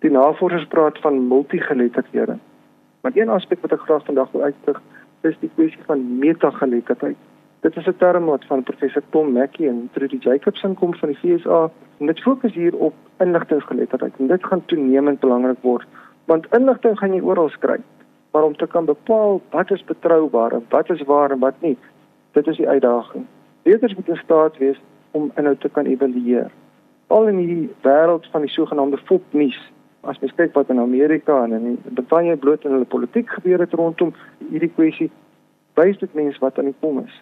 Die 0.00 0.10
navorsers 0.10 0.66
praat 0.66 0.98
van 0.98 1.28
multigeletterdhede. 1.28 2.38
Maar 3.00 3.12
een 3.14 3.28
aspek 3.28 3.60
wat 3.60 3.72
ek 3.72 3.80
graag 3.80 4.04
vandag 4.04 4.30
wil 4.32 4.42
uitlig, 4.42 4.80
is 5.20 5.36
die 5.40 5.50
kwessie 5.54 5.82
van 5.86 6.18
metageletterdheid. 6.18 7.16
Dit 7.60 7.76
is 7.76 7.86
'n 7.86 7.96
term 7.98 8.24
wat 8.24 8.44
van 8.44 8.62
professor 8.62 9.02
Tom 9.10 9.32
Mackey 9.32 9.68
en 9.68 9.88
Trudy 9.92 10.16
Jacobson 10.20 10.74
kom 10.74 10.94
van 10.94 11.08
die 11.08 11.18
FSA 11.18 11.70
en 11.98 12.06
dit 12.06 12.20
fokus 12.20 12.54
hier 12.54 12.76
op 12.76 12.94
inligtinggeletterdheid 13.18 14.12
en 14.18 14.26
dit 14.26 14.44
gaan 14.44 14.64
toenemend 14.64 15.20
belangrik 15.20 15.58
word. 15.60 15.86
Want 16.24 16.46
inligting 16.50 16.98
gaan 16.98 17.14
jy 17.14 17.20
oral 17.20 17.50
kry 17.58 17.80
maar 18.30 18.42
om 18.42 18.56
te 18.56 18.66
kan 18.66 18.84
bepaal 18.84 19.40
wat 19.50 19.70
is 19.70 19.84
betroubaar 19.84 20.52
en 20.52 20.64
wat 20.68 20.90
is 20.90 21.02
waar 21.02 21.30
en 21.30 21.38
wat 21.38 21.54
nie 21.58 21.76
dit 22.32 22.46
is 22.46 22.56
die 22.56 22.68
uitdaging. 22.68 23.26
Leerders 23.62 23.94
moet 23.94 24.08
in 24.08 24.16
staat 24.16 24.56
wees 24.56 24.80
om 25.10 25.32
inhoud 25.34 25.60
te 25.60 25.68
kan 25.68 25.84
evalueer. 25.84 26.50
Al 27.06 27.26
in 27.26 27.36
die 27.36 27.70
wêreld 27.82 28.26
van 28.30 28.40
die 28.40 28.50
sogenaamde 28.50 28.98
fopnuus 28.98 29.72
as 30.00 30.18
mens 30.20 30.34
kyk 30.34 30.54
wat 30.54 30.70
in 30.70 30.78
Amerika 30.78 31.42
en 31.44 31.52
in 31.52 31.78
Brittanje 31.94 32.36
bloot 32.36 32.64
in 32.64 32.72
hulle 32.72 32.84
politiek 32.84 33.28
gebeur 33.28 33.58
het 33.58 33.72
rondom 33.72 34.14
hierdie 34.50 34.72
kwessie 34.74 35.10
wys 35.74 35.98
dit 35.98 36.14
mense 36.14 36.40
wat 36.40 36.58
aan 36.58 36.72
die 36.72 36.80
kom 36.80 37.04
is 37.04 37.20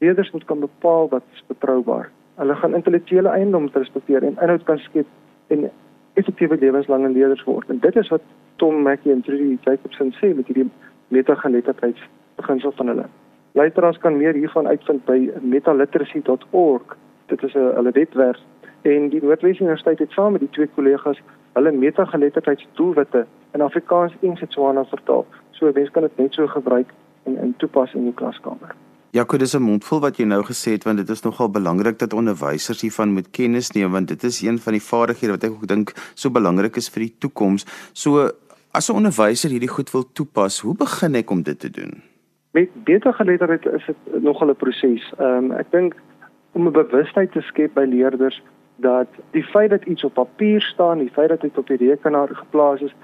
leerders 0.00 0.30
moet 0.30 0.44
kan 0.44 0.60
bepaal 0.60 1.08
wat 1.08 1.22
is 1.32 1.44
betroubaar. 1.46 2.10
Hulle 2.34 2.54
gaan 2.54 2.74
intellektuele 2.74 3.28
eiendom 3.28 3.68
respekteer 3.72 4.22
en 4.22 4.36
inhoud 4.40 4.62
kan 4.62 4.78
skep 4.78 5.06
en 5.46 5.70
effektiewe 6.14 6.56
lewenslange 6.60 7.08
leerders 7.08 7.44
word. 7.44 7.68
En 7.68 7.78
dit 7.78 7.96
is 7.96 8.08
wat 8.08 8.22
Tom 8.56 8.82
Mackey 8.82 9.12
en 9.12 9.22
Trudy 9.22 9.58
Jacobson 9.60 10.14
sê 10.20 10.32
met 10.34 10.46
hierdie 10.46 10.70
metageletterdheids 11.08 12.06
beginsel 12.40 12.72
van 12.76 12.86
hulle. 12.86 13.06
Luisteraars 13.52 13.98
kan 13.98 14.16
meer 14.16 14.34
hiervan 14.34 14.66
uitvind 14.66 15.04
by 15.04 15.18
metaliteracy.org. 15.40 16.96
Dit 17.26 17.42
is 17.42 17.54
'n 17.54 17.74
hulle 17.76 17.92
webwerf 17.92 18.40
en 18.82 19.08
die 19.08 19.22
Noordwes 19.22 19.60
Universiteit 19.60 19.98
het 19.98 20.10
saam 20.10 20.32
met 20.32 20.40
die 20.40 20.50
twee 20.50 20.68
kollegas 20.74 21.20
hulle 21.52 21.72
metageletterdheidsdoelwitte 21.72 23.26
in 23.54 23.60
Afrikaans 23.60 24.12
en 24.20 24.36
Setswana 24.36 24.84
vertaal. 24.84 25.26
So 25.50 25.72
mense 25.74 25.92
kan 25.92 26.02
dit 26.02 26.16
net 26.16 26.34
so 26.34 26.46
gebruik 26.46 26.92
en 27.28 27.36
in 27.36 27.54
toepas 27.58 27.94
in 27.94 28.04
die 28.04 28.14
klaskamer. 28.14 28.74
Jaco, 29.12 29.36
dis 29.36 29.54
'n 29.54 29.62
mondvol 29.62 30.00
wat 30.00 30.16
jy 30.16 30.24
nou 30.24 30.42
gesê 30.42 30.72
het 30.72 30.84
want 30.84 30.98
dit 30.98 31.08
is 31.08 31.22
nogal 31.22 31.50
belangrik 31.50 31.98
dat 31.98 32.12
onderwysers 32.12 32.80
hiervan 32.80 33.12
moet 33.12 33.30
kennis 33.30 33.72
neem 33.72 33.90
want 33.90 34.08
dit 34.08 34.22
is 34.22 34.42
een 34.42 34.58
van 34.58 34.72
die 34.72 34.82
vaardighede 34.82 35.32
wat 35.32 35.44
ek 35.44 35.50
ook 35.50 35.66
dink 35.66 35.92
so 36.14 36.30
belangrik 36.30 36.76
is 36.76 36.88
vir 36.88 37.00
die 37.00 37.14
toekoms. 37.18 37.66
So 37.92 38.30
as 38.72 38.88
'n 38.88 38.94
onderwyser 38.94 39.50
hierdie 39.50 39.74
goed 39.76 39.90
wil 39.90 40.04
toepas, 40.12 40.60
hoe 40.60 40.76
begin 40.76 41.14
ek 41.14 41.30
om 41.30 41.42
dit 41.42 41.58
te 41.58 41.70
doen? 41.70 42.02
Met 42.52 42.84
beter 42.84 43.12
geletterdheid 43.12 43.66
is 43.74 43.86
dit 43.86 44.22
nogal 44.22 44.50
'n 44.50 44.56
proses. 44.56 45.12
Ehm 45.18 45.50
um, 45.50 45.52
ek 45.52 45.70
dink 45.70 45.94
om 46.52 46.66
'n 46.66 46.72
bewustheid 46.72 47.32
te 47.32 47.40
skep 47.40 47.74
by 47.74 47.84
leerders 47.84 48.42
dat 48.80 49.06
die 49.30 49.44
feit 49.44 49.70
dat 49.70 49.84
iets 49.84 50.04
op 50.04 50.14
papier 50.14 50.60
staan, 50.60 50.98
die 50.98 51.10
feit 51.10 51.28
dat 51.28 51.40
dit 51.40 51.58
op 51.58 51.66
die 51.66 51.76
rekenaar 51.76 52.28
geplaas 52.28 52.80
is, 52.80 52.94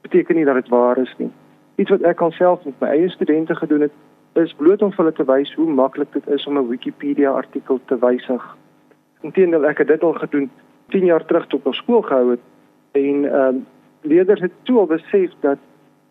beteken 0.00 0.34
nie 0.34 0.44
dat 0.44 0.54
dit 0.54 0.68
waar 0.68 0.98
is 0.98 1.14
nie. 1.18 1.30
Iets 1.74 1.90
wat 1.90 2.02
ek 2.02 2.20
alself 2.20 2.64
met 2.64 2.80
my 2.80 2.88
eie 2.88 3.08
studente 3.08 3.54
gedoen 3.54 3.80
het, 3.80 3.92
is 4.32 4.54
bloot 4.54 4.82
om 4.82 4.92
hulle 4.96 5.12
te 5.12 5.24
wys 5.24 5.54
hoe 5.54 5.70
maklik 5.70 6.12
dit 6.12 6.26
is 6.28 6.46
om 6.46 6.58
'n 6.58 6.68
Wikipedia 6.68 7.30
artikel 7.30 7.80
te 7.84 7.98
wysig. 7.98 8.56
Inteendeel 9.20 9.66
ek 9.66 9.78
het 9.78 9.88
dit 9.88 10.02
al 10.02 10.12
gedoen 10.12 10.50
10 10.88 11.04
jaar 11.04 11.24
terug 11.24 11.46
toe 11.46 11.58
ek 11.58 11.66
op 11.66 11.74
skool 11.74 12.02
gehou 12.02 12.30
het 12.30 12.40
en 12.92 13.24
ehm 13.24 13.48
um, 13.48 13.66
leerders 14.00 14.40
het 14.40 14.52
toe 14.62 14.78
al 14.78 14.86
besef 14.86 15.30
dat 15.40 15.58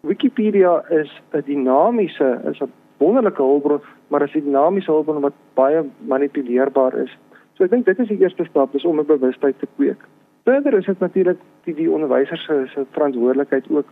Wikipedia 0.01 0.83
is 0.89 1.21
'n 1.31 1.43
dinamiese, 1.45 2.39
is 2.51 2.59
'n 2.59 2.71
wonderlike 2.97 3.41
hulpbron, 3.41 3.81
maar 4.07 4.21
is 4.21 4.33
'n 4.35 4.43
dinamiese 4.43 4.91
hulpbron 4.91 5.21
wat 5.21 5.33
baie 5.53 5.83
manipuleerbaar 5.97 6.93
is. 6.93 7.17
So 7.53 7.63
ek 7.63 7.71
dink 7.71 7.85
dit 7.85 7.99
is 7.99 8.07
die 8.07 8.21
eerste 8.21 8.45
stap 8.49 8.75
is 8.75 8.85
om 8.85 8.99
'n 8.99 9.05
bewustheid 9.05 9.59
te 9.59 9.67
kweek. 9.75 10.01
Verder 10.43 10.73
is 10.73 10.85
dit 10.85 10.99
natuurlik 10.99 11.39
die 11.63 11.73
die 11.73 11.91
onderwysers 11.91 12.45
se 12.45 12.85
verantwoordelikheid 12.91 13.69
ook 13.69 13.85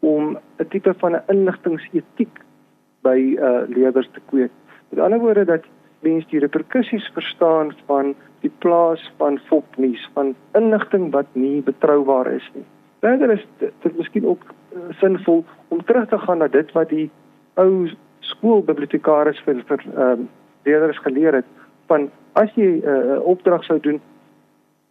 om 0.00 0.38
'n 0.58 0.68
tipe 0.68 0.94
van 0.94 1.16
'n 1.16 1.22
inligtingsetiek 1.26 2.40
by 3.02 3.36
uh 3.38 3.62
leerders 3.68 4.08
te 4.12 4.20
kweek. 4.30 4.50
Met 4.88 5.00
ander 5.00 5.18
woorde 5.18 5.44
dat 5.44 5.64
mense 6.00 6.28
die 6.30 6.40
reperkusies 6.40 7.10
verstaan 7.14 7.72
van 7.86 8.14
die 8.40 8.52
plaas 8.58 9.12
van 9.16 9.38
fopnuus, 9.38 10.10
van 10.14 10.34
inligting 10.52 11.10
wat 11.10 11.26
nie 11.32 11.62
betroubaar 11.62 12.32
is 12.32 12.50
nie. 12.54 12.64
Verder 13.00 13.30
is 13.30 13.46
dit, 13.58 13.72
dit 13.82 13.98
miskien 13.98 14.26
ook 14.26 14.42
uh, 14.44 14.78
sinvol 14.90 15.44
om 15.68 15.84
terug 15.84 16.08
te 16.08 16.18
gaan 16.18 16.38
na 16.38 16.48
dit 16.48 16.72
wat 16.72 16.88
die 16.88 17.10
ou 17.54 17.88
skoolbibliotekaris 18.20 19.40
vir 19.46 19.62
vir 19.66 19.84
ehm 19.94 20.20
uh, 20.20 20.26
leerders 20.66 20.98
geleer 20.98 21.34
het 21.34 21.46
van 21.86 22.10
as 22.38 22.54
jy 22.54 22.78
'n 22.78 22.82
uh, 22.86 23.18
opdrag 23.26 23.64
sou 23.64 23.80
doen, 23.80 24.00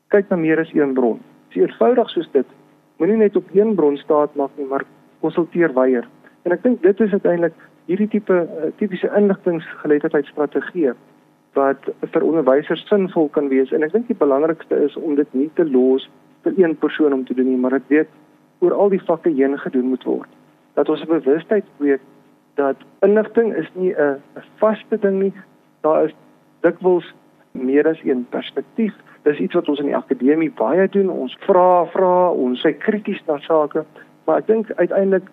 kyk 0.09 0.29
na 0.29 0.35
meer 0.35 0.59
as 0.59 0.73
een 0.73 0.93
bron. 0.93 1.19
Dis 1.49 1.63
eenvoudig 1.63 2.09
soos 2.09 2.29
dit. 2.31 2.45
Moenie 2.97 3.17
net 3.17 3.35
op 3.35 3.47
een 3.53 3.75
bron 3.75 3.97
staat 3.97 4.35
maak 4.35 4.51
nie, 4.57 4.67
maar 4.67 4.83
konsulteer 5.19 5.73
wyeer. 5.73 6.07
En 6.43 6.51
ek 6.51 6.63
dink 6.63 6.81
dit 6.81 6.99
is 6.99 7.11
uiteindelik 7.11 7.53
hierdie 7.87 8.07
tipe 8.07 8.33
uh, 8.33 8.71
tipiese 8.77 9.09
inligtinggeletterdheidsstrategie 9.15 10.93
wat 11.57 11.89
vir 12.13 12.25
onderwysers 12.25 12.83
sinvol 12.89 13.29
kan 13.35 13.49
wees 13.53 13.71
en 13.75 13.85
ek 13.85 13.93
dink 13.95 14.09
die 14.11 14.19
belangrikste 14.19 14.77
is 14.87 14.97
om 14.99 15.15
dit 15.19 15.37
nie 15.37 15.49
te 15.59 15.65
los 15.67 16.05
vir 16.45 16.57
een 16.59 16.75
persoon 16.83 17.15
om 17.15 17.23
te 17.25 17.35
doen 17.37 17.49
nie 17.49 17.59
maar 17.61 17.77
dit 17.79 17.93
weet 17.93 18.11
oor 18.65 18.75
al 18.75 18.93
die 18.93 19.03
vakke 19.09 19.33
heen 19.39 19.57
gedoen 19.63 19.89
moet 19.93 20.05
word 20.09 20.29
dat 20.79 20.89
ons 20.89 21.01
'n 21.01 21.13
bewustheid 21.13 21.65
kweek 21.79 22.03
dat 22.59 22.77
inligting 23.07 23.55
is 23.55 23.69
nie 23.73 23.93
'n 23.93 24.19
vaste 24.59 24.99
ding 24.99 25.19
nie 25.23 25.33
daar 25.81 26.05
is 26.05 26.15
dikwels 26.61 27.13
meer 27.57 27.87
as 27.87 28.01
een 28.03 28.25
perspektief 28.29 28.93
dis 29.23 29.39
iets 29.39 29.53
wat 29.53 29.69
ons 29.69 29.79
in 29.79 29.91
die 29.91 29.95
akademie 29.95 30.51
baie 30.51 30.87
doen 30.89 31.09
ons 31.09 31.37
vra 31.47 31.85
vra 31.93 32.31
ons 32.31 32.61
sê 32.65 32.77
krities 32.77 33.23
na 33.27 33.39
sake 33.47 33.85
maar 34.25 34.43
ek 34.43 34.47
dink 34.47 34.71
uiteindelik 34.75 35.29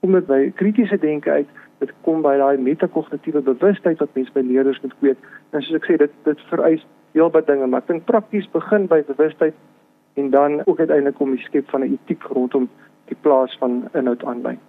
kom 0.00 0.12
dit 0.12 0.26
by 0.26 0.40
kritiese 0.56 0.98
denke 0.98 1.30
uit 1.30 1.48
dit 1.80 1.92
kom 2.04 2.22
by 2.24 2.36
daai 2.40 2.60
metakognitiewe 2.60 3.42
bewustheid 3.44 4.00
wat 4.02 4.16
mense 4.16 4.32
by 4.36 4.44
leerders 4.44 4.80
moet 4.84 4.96
kweek. 5.00 5.28
En 5.50 5.64
soos 5.64 5.80
ek 5.80 5.88
sê, 5.88 5.98
dit 6.00 6.16
dit 6.28 6.46
vereis 6.52 6.84
heel 7.16 7.32
baie 7.32 7.46
dinge, 7.48 7.66
maar 7.66 7.84
ek 7.84 7.92
dink 7.92 8.06
prakties 8.10 8.48
begin 8.52 8.86
by 8.90 9.00
bewustheid 9.08 9.56
en 10.20 10.30
dan 10.34 10.60
ook 10.66 10.82
uiteindelik 10.82 11.20
om 11.24 11.32
die 11.36 11.44
skep 11.46 11.70
van 11.72 11.84
'n 11.84 11.96
etiek 11.96 12.26
rondom 12.36 12.68
die 13.08 13.16
plaas 13.24 13.56
van 13.62 13.88
inhoud 13.94 14.24
aanlyn. 14.24 14.60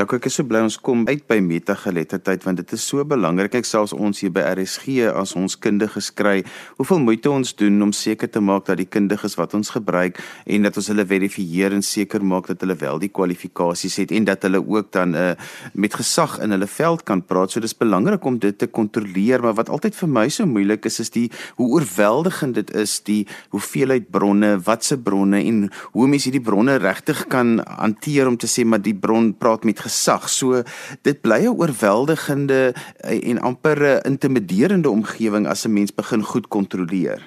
Ja, 0.00 0.06
kyk, 0.08 0.22
ek 0.22 0.30
is 0.30 0.38
so 0.38 0.48
bly 0.48 0.62
ons 0.64 0.78
kom 0.80 1.02
uit 1.10 1.26
by 1.28 1.36
metageletterdheid 1.44 2.46
want 2.46 2.56
dit 2.56 2.70
is 2.72 2.84
so 2.88 3.04
belangrik. 3.04 3.52
Ek 3.58 3.66
selfs 3.68 3.92
ons 3.92 4.22
hier 4.22 4.30
by 4.32 4.40
RSG 4.48 5.10
as 5.12 5.34
ons 5.36 5.58
kundiges 5.60 6.06
kry, 6.16 6.38
hoeveel 6.78 7.02
moeite 7.04 7.28
ons 7.28 7.50
doen 7.52 7.74
om 7.84 7.90
seker 7.92 8.30
te 8.32 8.40
maak 8.40 8.64
dat 8.70 8.78
die 8.80 8.86
kundiges 8.88 9.36
wat 9.36 9.52
ons 9.58 9.68
gebruik 9.74 10.16
en 10.48 10.64
dat 10.64 10.78
ons 10.80 10.88
hulle 10.88 11.04
verifieer 11.04 11.76
en 11.76 11.84
seker 11.84 12.24
maak 12.24 12.48
dat 12.48 12.64
hulle 12.64 12.78
wel 12.80 13.02
die 13.02 13.10
kwalifikasies 13.12 13.98
het 14.00 14.14
en 14.16 14.24
dat 14.30 14.46
hulle 14.48 14.62
ook 14.62 14.88
dan 14.96 15.12
uh, 15.12 15.34
met 15.76 15.98
gesag 16.00 16.38
in 16.46 16.56
hulle 16.56 16.70
veld 16.78 17.04
kan 17.04 17.20
praat. 17.20 17.52
So 17.52 17.60
dis 17.60 17.76
belangrik 17.76 18.24
om 18.24 18.40
dit 18.40 18.56
te 18.56 18.70
kontroleer, 18.72 19.44
maar 19.44 19.58
wat 19.60 19.68
altyd 19.68 20.00
vir 20.00 20.12
my 20.16 20.24
so 20.32 20.48
moeilik 20.48 20.88
is 20.88 20.96
is 21.04 21.12
die 21.12 21.26
hoe 21.60 21.68
oorweldigend 21.76 22.56
dit 22.62 22.72
is 22.86 22.96
die 23.04 23.18
hoeveelheid 23.52 24.08
bronne, 24.08 24.54
watse 24.64 24.96
bronne 24.96 25.44
en 25.44 25.60
hoe 25.92 26.08
mense 26.08 26.30
hierdie 26.30 26.46
bronne 26.48 26.80
regtig 26.80 27.26
kan 27.28 27.58
hanteer 27.68 28.32
om 28.32 28.40
te 28.40 28.48
sê 28.48 28.64
maar 28.64 28.80
die 28.80 28.96
bron 28.96 29.34
praat 29.36 29.68
met 29.68 29.84
gesag. 29.90 30.28
So 30.28 30.62
dit 31.02 31.20
bly 31.20 31.42
'n 31.44 31.58
oorweldigende 31.60 32.72
eh, 33.02 33.30
en 33.30 33.38
amper 33.50 33.78
'n 33.82 34.06
intimiderende 34.12 34.90
omgewing 34.90 35.46
as 35.46 35.66
'n 35.66 35.72
mens 35.72 35.94
begin 35.94 36.22
goed 36.22 36.48
kontroleer. 36.48 37.20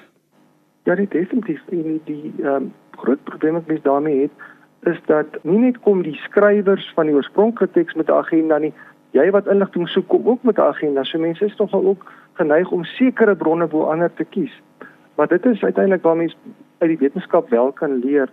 Ja, 0.84 0.96
dit 0.96 1.12
definitief 1.12 1.62
en 1.72 2.02
die 2.06 2.34
ehm 2.40 2.56
um, 2.56 2.74
groot 2.92 3.24
probleem 3.24 3.54
wat 3.54 3.68
mens 3.68 3.82
daarmee 3.82 4.22
het 4.22 4.32
is 4.84 5.00
dat 5.06 5.26
nie 5.42 5.60
net 5.60 5.80
kom 5.80 6.02
die 6.04 6.16
skrywers 6.16 6.92
van 6.96 7.08
die 7.08 7.16
oorspronklike 7.16 7.72
teks 7.72 7.94
met 7.94 8.08
'n 8.08 8.20
agenda 8.24 8.58
nie, 8.58 8.74
jy 9.12 9.32
wat 9.32 9.48
inligting 9.48 9.90
soek 9.90 10.08
kom 10.08 10.28
ook 10.28 10.44
met 10.44 10.58
'n 10.58 10.70
agenda. 10.74 11.04
So 11.04 11.20
mense 11.20 11.46
is 11.46 11.56
nogal 11.58 11.86
ook 11.86 12.12
geneig 12.34 12.72
om 12.72 12.84
sekere 12.84 13.36
bronne 13.36 13.68
bo 13.68 13.84
ander 13.84 14.14
te 14.14 14.24
kies. 14.24 14.62
Maar 15.16 15.28
dit 15.28 15.46
is 15.46 15.64
uiteindelik 15.64 16.04
waar 16.04 16.18
mense 16.18 16.36
uit 16.78 16.90
die 16.90 16.98
wetenskap 16.98 17.50
wel 17.50 17.72
kan 17.72 18.00
leer 18.00 18.30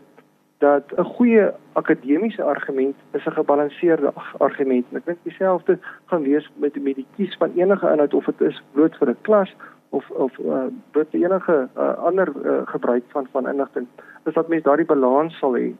dat 0.60 0.84
'n 0.96 1.02
goeie 1.02 1.52
akademiese 1.72 2.42
argument 2.42 2.96
is 3.10 3.24
'n 3.26 3.30
gebalanseerde 3.30 4.12
argument. 4.38 4.86
Ek 4.92 5.04
dink 5.04 5.18
dieselfde 5.22 5.78
gaan 6.04 6.22
wees 6.22 6.50
met 6.54 6.82
met 6.82 6.94
die 6.94 7.06
kies 7.16 7.36
van 7.36 7.52
enige 7.56 7.90
inhoud 7.92 8.14
of 8.14 8.24
dit 8.24 8.40
is 8.40 8.62
bloot 8.72 8.96
vir 8.96 9.08
'n 9.08 9.16
klas 9.20 9.54
of 9.88 10.10
of 10.10 10.38
uh, 10.38 10.64
bloot 10.90 11.12
enige 11.12 11.68
uh, 11.76 11.94
ander 11.94 12.28
uh, 12.44 12.60
gebruik 12.64 13.02
van 13.08 13.26
van 13.32 13.48
inligting. 13.48 13.86
Is 14.24 14.34
dat 14.34 14.48
mens 14.48 14.62
daardie 14.62 14.86
balans 14.86 15.38
sal 15.38 15.56
hê. 15.56 15.74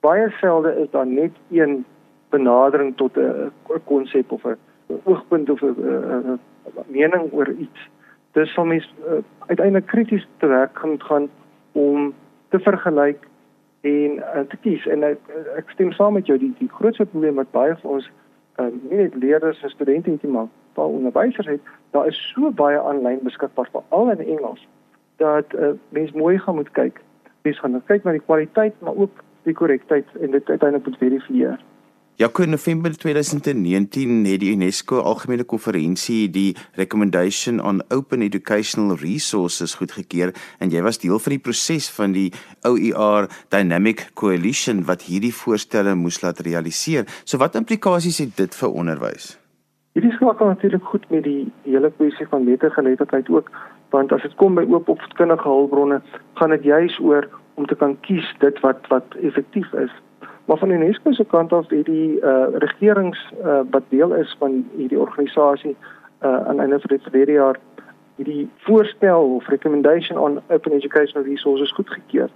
Baie 0.00 0.30
selde 0.30 0.80
is 0.82 0.90
daar 0.90 1.06
net 1.06 1.32
een 1.50 1.84
benadering 2.28 2.96
tot 2.96 3.16
'n 3.16 3.52
konsep 3.84 4.32
of 4.32 4.44
'n 4.44 4.56
oogpunt 5.04 5.50
of 5.50 5.60
'n 5.62 6.40
mening 6.86 7.32
oor 7.32 7.48
iets. 7.48 7.88
Dis 8.32 8.52
sal 8.52 8.64
mens 8.64 8.94
uh, 9.06 9.12
uiteindelik 9.46 9.86
krities 9.86 10.26
te 10.36 10.46
werk 10.46 10.78
gaan 10.78 11.02
gaan 11.02 11.28
om 11.72 12.14
te 12.48 12.58
vergelyk 12.58 13.30
en 13.82 14.16
uh, 14.16 14.40
te 14.48 14.56
kies. 14.62 14.86
En 14.86 15.02
ek, 15.06 15.30
ek 15.58 15.70
stem 15.74 15.92
saam 15.92 16.14
met 16.18 16.26
jou 16.30 16.38
die 16.38 16.52
die 16.58 16.70
grootste 16.70 17.06
probleem 17.06 17.40
wat 17.40 17.50
baie 17.54 17.74
van 17.80 17.98
ons 17.98 18.10
uh, 18.60 18.68
nie 18.90 19.00
net 19.04 19.14
leerders 19.18 19.62
en 19.62 19.74
studente 19.74 20.10
het 20.10 20.22
maar 20.22 20.46
baie 20.78 20.98
onderwysers 20.98 21.50
het 21.50 21.72
daar 21.90 22.06
is 22.06 22.20
so 22.34 22.50
baie 22.50 22.78
aanlyn 22.80 23.24
beskikbaar 23.26 23.68
veral 23.72 24.10
in 24.14 24.22
Engels 24.36 24.62
dat 25.22 25.54
uh, 25.54 25.74
mens 25.88 26.12
mooi 26.12 26.38
gaan 26.38 26.54
moet 26.54 26.70
kyk. 26.78 27.02
Mens 27.42 27.58
gaan 27.58 27.82
kyk 27.86 28.04
na 28.04 28.14
die 28.16 28.24
kwaliteit 28.24 28.78
maar 28.80 28.96
ook 28.96 29.22
die 29.42 29.54
korrektheid 29.54 30.06
en 30.20 30.30
dit 30.30 30.48
uiteindelik 30.48 30.86
moet 30.86 30.98
verifieer 30.98 31.58
Ja, 32.22 32.28
in 32.38 32.50
November 32.50 32.96
2019 32.98 34.24
het 34.24 34.40
die 34.40 34.52
UNESCO 34.54 35.00
Algemene 35.00 35.42
Konferensie 35.44 36.30
die 36.30 36.54
Recommendation 36.78 37.58
on 37.60 37.82
Open 37.90 38.22
Educational 38.22 38.94
Resources 38.96 39.74
goedgekeur 39.74 40.30
en 40.62 40.70
jy 40.70 40.82
was 40.86 41.00
deel 41.02 41.18
van 41.18 41.34
die 41.34 41.40
proses 41.42 41.88
van 41.90 42.14
die 42.14 42.28
OER 42.68 43.26
Dynamic 43.50 44.04
Coalition 44.14 44.84
wat 44.86 45.02
hierdie 45.08 45.32
voorstelle 45.34 45.96
moes 45.98 46.20
laat 46.22 46.44
realiseer. 46.46 47.10
So 47.24 47.42
wat 47.42 47.58
implikasies 47.58 48.22
het 48.22 48.36
dit 48.38 48.54
vir 48.60 48.70
onderwys? 48.70 49.32
Hierdie 49.98 50.14
skakel 50.14 50.52
natuurlik 50.52 50.86
goed 50.92 51.10
met 51.10 51.26
die 51.26 51.50
hele 51.66 51.90
kwessie 51.96 52.28
van 52.30 52.46
metageletterdheid 52.46 53.34
ook, 53.34 53.50
want 53.90 54.14
as 54.14 54.22
dit 54.22 54.38
kom 54.38 54.62
by 54.62 54.68
oop 54.70 54.94
opvoedkundige 54.94 55.48
hulpbronne, 55.48 55.98
gaan 56.38 56.54
dit 56.54 56.70
juis 56.70 57.02
oor 57.02 57.26
om 57.58 57.66
te 57.66 57.74
kan 57.82 57.98
kies 58.06 58.30
dit 58.46 58.62
wat 58.62 58.86
wat 58.94 59.18
effektief 59.26 59.74
is 59.74 59.90
Maar 60.44 60.58
van 60.58 60.70
UNESCO 60.70 61.12
se 61.12 61.24
kant 61.24 61.52
af 61.52 61.68
het 61.68 61.86
die 61.86 62.20
uh 62.20 62.46
regerings 62.52 63.32
uh 63.44 63.60
wat 63.70 63.82
deel 63.88 64.14
is 64.14 64.36
van 64.38 64.64
hierdie 64.76 64.98
organisasie 64.98 65.76
uh 66.22 66.46
aan 66.48 66.60
einde 66.60 66.80
van 66.80 66.96
dit 66.96 67.02
verlede 67.02 67.32
jaar 67.32 67.58
hierdie 68.16 68.48
voorstel 68.56 69.34
of 69.34 69.48
recommendation 69.48 70.18
on 70.18 70.40
open 70.48 70.72
educational 70.72 71.28
resources 71.28 71.72
goedgekeur. 71.72 72.30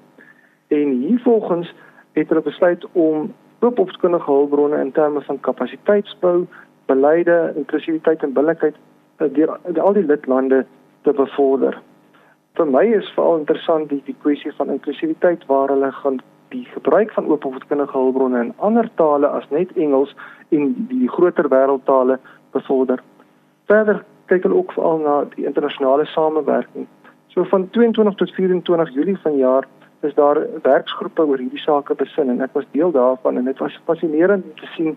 En 0.69 0.91
hiervolgens 0.91 1.75
het 2.13 2.29
hulle 2.29 2.43
besluit 2.43 2.87
om 2.93 3.35
oop 3.61 3.79
opvoedkundige 3.79 4.31
hulpbronne 4.31 4.81
in 4.81 4.93
terme 4.93 5.21
van 5.21 5.41
kapasiteitsbou, 5.41 6.47
beleide, 6.87 7.53
inklusiwiteit 7.57 8.23
en 8.23 8.33
billikheid 8.33 8.75
uh, 9.19 9.29
deur 9.33 9.59
al 9.81 9.93
die 9.93 10.07
lidlande 10.07 10.65
te 11.03 11.13
bevorder. 11.13 11.81
Vir 12.57 12.71
my 12.71 12.85
is 12.97 13.13
veral 13.15 13.39
interessant 13.43 13.89
die, 13.89 14.03
die 14.05 14.17
kwessie 14.23 14.53
van 14.57 14.71
inklusiwiteit 14.71 15.47
waar 15.47 15.69
hulle 15.69 15.93
gaan 15.93 16.21
die 16.57 16.65
gebruik 16.73 17.13
van 17.13 17.29
opvoedkundige 17.37 17.99
hulpbronne 17.99 18.43
in 18.49 18.53
ander 18.57 18.89
tale 19.01 19.29
as 19.39 19.49
net 19.51 19.73
Engels 19.77 20.15
en 20.49 20.73
die 20.91 21.09
groter 21.09 21.49
wêreldtale 21.53 22.19
bevorder. 22.57 23.03
Verder 23.71 24.05
kyk 24.31 24.47
hulle 24.47 24.61
ook 24.61 24.73
veral 24.77 25.03
na 25.05 25.17
die 25.35 25.47
internasionale 25.47 26.07
samewerking. 26.13 26.87
So 27.35 27.45
van 27.53 27.69
22 27.71 28.15
tot 28.23 28.35
24 28.39 28.95
Julie 28.95 29.19
vanjaar 29.25 29.69
is 30.07 30.15
daar 30.15 30.41
werksgroepe 30.63 31.27
oor 31.27 31.43
hierdie 31.43 31.63
sake 31.63 31.95
besin 31.95 32.33
en 32.33 32.41
ek 32.47 32.55
was 32.59 32.69
deel 32.73 32.93
daarvan 32.95 33.41
en 33.41 33.51
dit 33.51 33.59
was 33.59 33.81
fascinerend 33.85 34.45
om 34.45 34.57
te 34.61 34.71
sien 34.77 34.97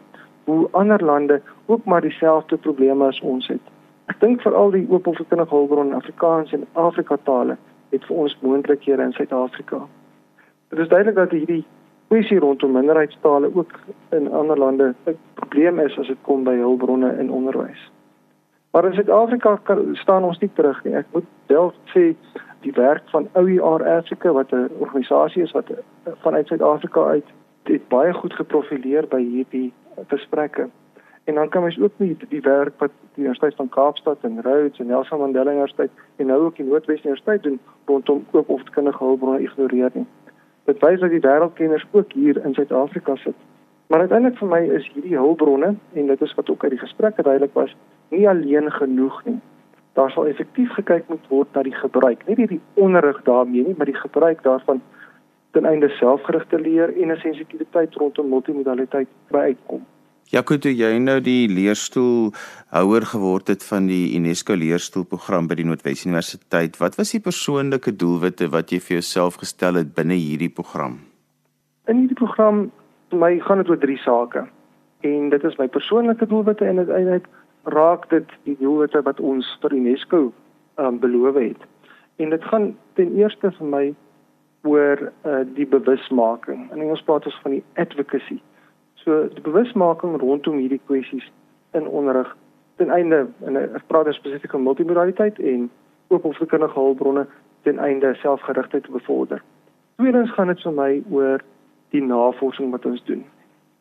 hoe 0.50 0.67
ander 0.72 1.04
lande 1.04 1.41
ook 1.65 1.86
maar 1.86 2.02
dieselfde 2.02 2.58
probleme 2.58 3.06
as 3.06 3.22
ons 3.22 3.48
het. 3.48 3.62
Ek 4.10 4.19
dink 4.19 4.41
veral 4.41 4.72
die 4.74 4.88
opvoedkundige 4.89 5.56
hulpbronne 5.56 5.93
in 5.93 6.02
Afrikaans 6.02 6.54
en 6.54 6.67
Afrika 6.74 7.17
tale 7.24 7.58
het 7.93 8.06
vir 8.06 8.26
ons 8.26 8.38
moontlikhede 8.41 9.04
in 9.04 9.13
Suid-Afrika. 9.17 9.84
Dit 10.69 10.79
is 10.79 10.88
duidelik 10.88 11.15
dat 11.15 11.32
hierdie 11.32 11.65
kwessie 12.08 12.39
rondom 12.39 12.71
minderheidstale 12.71 13.55
ook 13.55 13.71
in 14.10 14.32
ander 14.32 14.58
lande 14.58 14.93
'n 15.05 15.17
probleem 15.34 15.79
is 15.79 15.97
as 15.97 16.08
dit 16.08 16.17
kom 16.21 16.43
by 16.43 16.55
hulpbronne 16.55 17.17
in 17.17 17.32
onderwys. 17.32 17.91
Maar 18.71 18.86
in 18.86 18.93
Suid-Afrika 18.93 19.60
staan 19.93 20.23
ons 20.23 20.39
nie 20.39 20.51
terug 20.53 20.84
nie. 20.84 20.95
Ek 20.95 21.05
moet 21.12 21.25
wel 21.45 21.73
sê 21.86 22.15
die 22.60 22.71
werk 22.71 23.10
van 23.10 23.27
OER 23.36 23.88
Africa 23.88 24.32
wat 24.32 24.51
'n 24.51 24.69
organisasie 24.79 25.43
is 25.43 25.51
wat 25.51 25.71
vanuit 26.21 26.47
Suid-Afrika 26.47 27.03
uit 27.03 27.25
dit 27.63 27.88
baie 27.88 28.13
goed 28.13 28.34
geprofileer 28.34 29.08
by 29.08 29.21
hierdie 29.23 29.73
gesprekke. 30.08 30.69
En 31.23 31.36
dan 31.36 31.49
kan 31.49 31.62
mens 31.62 31.79
ook 31.79 31.91
nie 31.97 32.17
die 32.29 32.41
werk 32.41 32.73
wat 32.77 32.91
die 33.13 33.23
Universiteit 33.23 33.55
van 33.55 33.69
Kaapstad 33.69 34.17
en 34.21 34.41
Rhodes 34.41 34.79
en 34.79 34.88
Nelson 34.88 35.19
Mandela 35.19 35.51
Universiteit 35.51 35.91
en 36.15 36.25
nou 36.25 36.39
ook 36.41 36.55
die 36.55 36.65
Noordwes 36.65 37.03
Universiteit 37.03 37.43
doen 37.43 37.60
rondom 37.86 38.25
oop 38.32 38.49
of 38.49 38.63
kundige 38.63 39.03
hulpbronne 39.03 39.41
ignoreer 39.41 39.89
nie. 39.93 40.05
Dit 40.69 40.82
wys 40.86 40.99
dat 41.01 41.10
die 41.10 41.23
wêreldkenners 41.23 41.86
ook 41.91 42.12
hier 42.13 42.38
in 42.45 42.53
Suid-Afrika 42.53 43.15
sit. 43.15 43.38
Maar 43.89 43.99
uiteindelik 44.05 44.38
vir 44.38 44.49
my 44.51 44.60
is 44.77 44.89
hierdie 44.93 45.15
hulpbronne 45.17 45.71
en 45.97 46.10
dit 46.12 46.21
is 46.21 46.34
wat 46.38 46.49
ook 46.49 46.63
uit 46.63 46.75
die 46.75 46.82
gesprekke 46.84 47.23
duidelik 47.25 47.55
was, 47.58 47.71
nie 48.13 48.27
alleen 48.29 48.69
genoeg 48.71 49.15
nie. 49.25 49.39
Daar 49.97 50.12
sal 50.13 50.27
effektief 50.29 50.69
gekyk 50.77 51.10
moet 51.10 51.25
word 51.32 51.58
na 51.58 51.63
die 51.65 51.73
gebruik, 51.73 52.21
nie 52.27 52.36
net 52.38 52.53
die 52.53 52.62
onderrig 52.77 53.23
daarmee 53.25 53.65
nie, 53.65 53.73
maar 53.77 53.89
die 53.89 53.97
gebruik 53.97 54.43
daarvan 54.45 54.82
ten 55.58 55.65
einde 55.65 55.89
selfgerigte 55.97 56.60
leer 56.62 56.93
en 57.01 57.12
'n 57.12 57.17
sensitiwiteit 57.17 57.95
rondom 57.95 58.29
multimodaliteit 58.29 59.10
by 59.34 59.49
uitkom. 59.49 59.82
Jaco, 60.30 60.60
toe 60.62 60.70
jy 60.70 60.92
nou 61.02 61.15
die 61.26 61.48
leerstoel 61.50 62.36
houer 62.70 63.06
geword 63.10 63.48
het 63.50 63.63
van 63.65 63.88
die 63.89 64.12
UNESCO 64.13 64.54
leerstoelprogram 64.62 65.48
by 65.50 65.56
die 65.58 65.63
Noordwes 65.65 66.04
Universiteit, 66.06 66.76
wat 66.78 67.00
was 67.00 67.15
die 67.15 67.22
persoonlike 67.26 67.96
doelwitte 67.98 68.46
wat 68.54 68.70
jy 68.70 68.78
vir 68.78 69.00
jouself 69.00 69.39
gestel 69.42 69.80
het 69.80 69.96
binne 69.96 70.20
hierdie 70.22 70.52
program? 70.54 71.00
In 71.89 72.04
hierdie 72.04 72.18
program 72.20 72.68
my 73.10 73.32
gaan 73.48 73.63
dit 73.63 73.72
oor 73.74 73.82
drie 73.82 73.98
sake. 74.04 74.44
En 75.02 75.32
dit 75.34 75.48
is 75.50 75.58
my 75.58 75.65
persoonlike 75.65 76.28
doelwitte 76.30 76.68
en 76.70 76.84
uiteindelik 76.84 77.26
raak 77.74 78.06
dit 78.13 78.36
die 78.46 78.58
doelwitte 78.60 79.02
wat 79.10 79.18
ons 79.32 79.50
vir 79.63 79.74
UNESCO 79.80 80.28
um, 80.78 81.00
beloof 81.02 81.42
het. 81.42 81.65
En 82.22 82.30
dit 82.30 82.46
gaan 82.52 82.76
ten 83.02 83.18
eerste 83.18 83.50
vir 83.58 83.74
my 83.74 83.82
oor 84.70 85.08
uh, 85.10 85.42
die 85.58 85.65
bewusmaking. 85.65 86.68
In 86.70 86.86
Engels 86.86 87.02
praat 87.10 87.26
ons 87.26 87.42
van 87.42 87.58
die 87.58 87.65
advocacy 87.82 88.38
So 89.03 89.27
die 89.33 89.41
bewusmaking 89.41 90.19
rondom 90.19 90.57
hierdie 90.59 90.81
kwessies 90.85 91.25
in 91.77 91.88
onderrig 91.88 92.35
ten 92.79 92.89
einde 92.89 93.27
en 93.45 93.57
ek 93.59 93.85
praat 93.88 94.12
spesifiek 94.15 94.51
van 94.51 94.63
multimodaliteit 94.63 95.39
en 95.39 95.69
oop 96.07 96.25
of 96.25 96.38
verkundige 96.38 96.79
hulpbronne 96.79 97.25
ten 97.67 97.79
einde 97.79 98.13
selfgerigtheid 98.21 98.83
te 98.83 98.91
bevorder. 98.91 99.41
Tweedens 99.95 100.31
gaan 100.31 100.47
dit 100.47 100.62
vir 100.63 100.75
my 100.75 100.91
oor 101.12 101.43
die 101.95 102.03
navorsing 102.03 102.71
wat 102.71 102.85
ons 102.85 103.03
doen. 103.07 103.25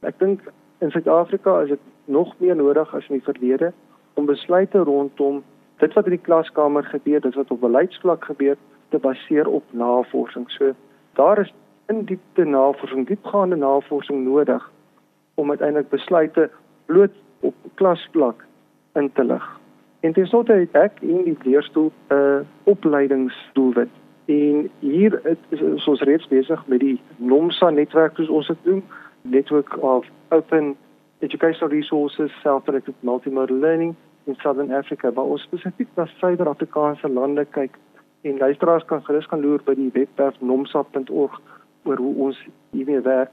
Ek 0.07 0.19
dink 0.19 0.43
in 0.83 0.91
Suid-Afrika 0.91 1.61
is 1.63 1.75
dit 1.75 1.85
nog 2.05 2.35
meer 2.39 2.57
nodig 2.57 2.95
as 2.95 3.07
in 3.09 3.19
die 3.19 3.27
verlede 3.27 3.73
om 4.15 4.27
besluite 4.27 4.83
rondom 4.87 5.43
dit 5.79 5.95
wat 5.95 6.09
in 6.11 6.17
die 6.17 6.27
klaskamer 6.27 6.83
gebeur, 6.91 7.21
dit 7.23 7.35
wat 7.39 7.51
op 7.55 7.61
beleidsvlak 7.61 8.25
gebeur, 8.27 8.57
te 8.91 8.99
baseer 8.99 9.47
op 9.47 9.65
navorsing. 9.71 10.49
So 10.51 10.73
daar 11.15 11.39
is 11.39 11.53
in 11.87 12.05
diepte 12.05 12.45
navorsing, 12.45 13.07
diepgaande 13.07 13.57
navorsing 13.57 14.25
nodig 14.25 14.65
om 15.39 15.51
uiteindelik 15.51 15.89
besluite 15.89 16.51
bloot 16.87 17.15
op 17.41 17.55
klasvlak 17.75 18.45
in 18.95 19.13
te 19.13 19.25
lig. 19.25 19.47
En 20.01 20.13
tenslotte 20.13 20.53
het 20.53 20.75
ek 20.79 21.01
in 21.01 21.25
die 21.25 21.37
leerstoel 21.43 21.93
'n 22.11 22.15
uh, 22.15 22.41
opleidingsdoelwit. 22.65 23.95
En 24.25 24.71
hier 24.79 25.21
is 25.49 25.87
ons 25.87 26.01
reeds 26.01 26.29
besig 26.29 26.67
met 26.67 26.81
die 26.81 27.01
NOMSA 27.17 27.71
netwerk 27.71 28.17
soos 28.17 28.29
ons 28.29 28.47
dit 28.47 28.65
noem, 28.65 28.83
Network 29.23 29.83
of 29.83 30.07
Open 30.29 30.77
Educational 31.19 31.71
Resources 31.75 32.41
Self-Directed 32.41 32.95
Multimodal 33.01 33.57
Learning 33.57 33.95
in 34.25 34.35
Southern 34.35 34.73
Africa. 34.73 35.11
Maar 35.15 35.25
ons 35.25 35.43
spesifiek 35.43 35.89
na 35.95 36.07
Suid-Afrikaanse 36.07 37.09
lande 37.09 37.45
kyk 37.45 37.79
en 38.21 38.39
luisteraars 38.39 38.85
kan 38.85 39.05
gerus 39.05 39.27
gaan 39.27 39.41
loer 39.41 39.63
by 39.65 39.75
die 39.75 39.91
webwerf 39.93 40.41
nomsa.org 40.41 41.41
oor 41.85 41.97
hoe 41.97 42.15
ons 42.29 42.47
hiermee 42.71 43.01
werk. 43.01 43.31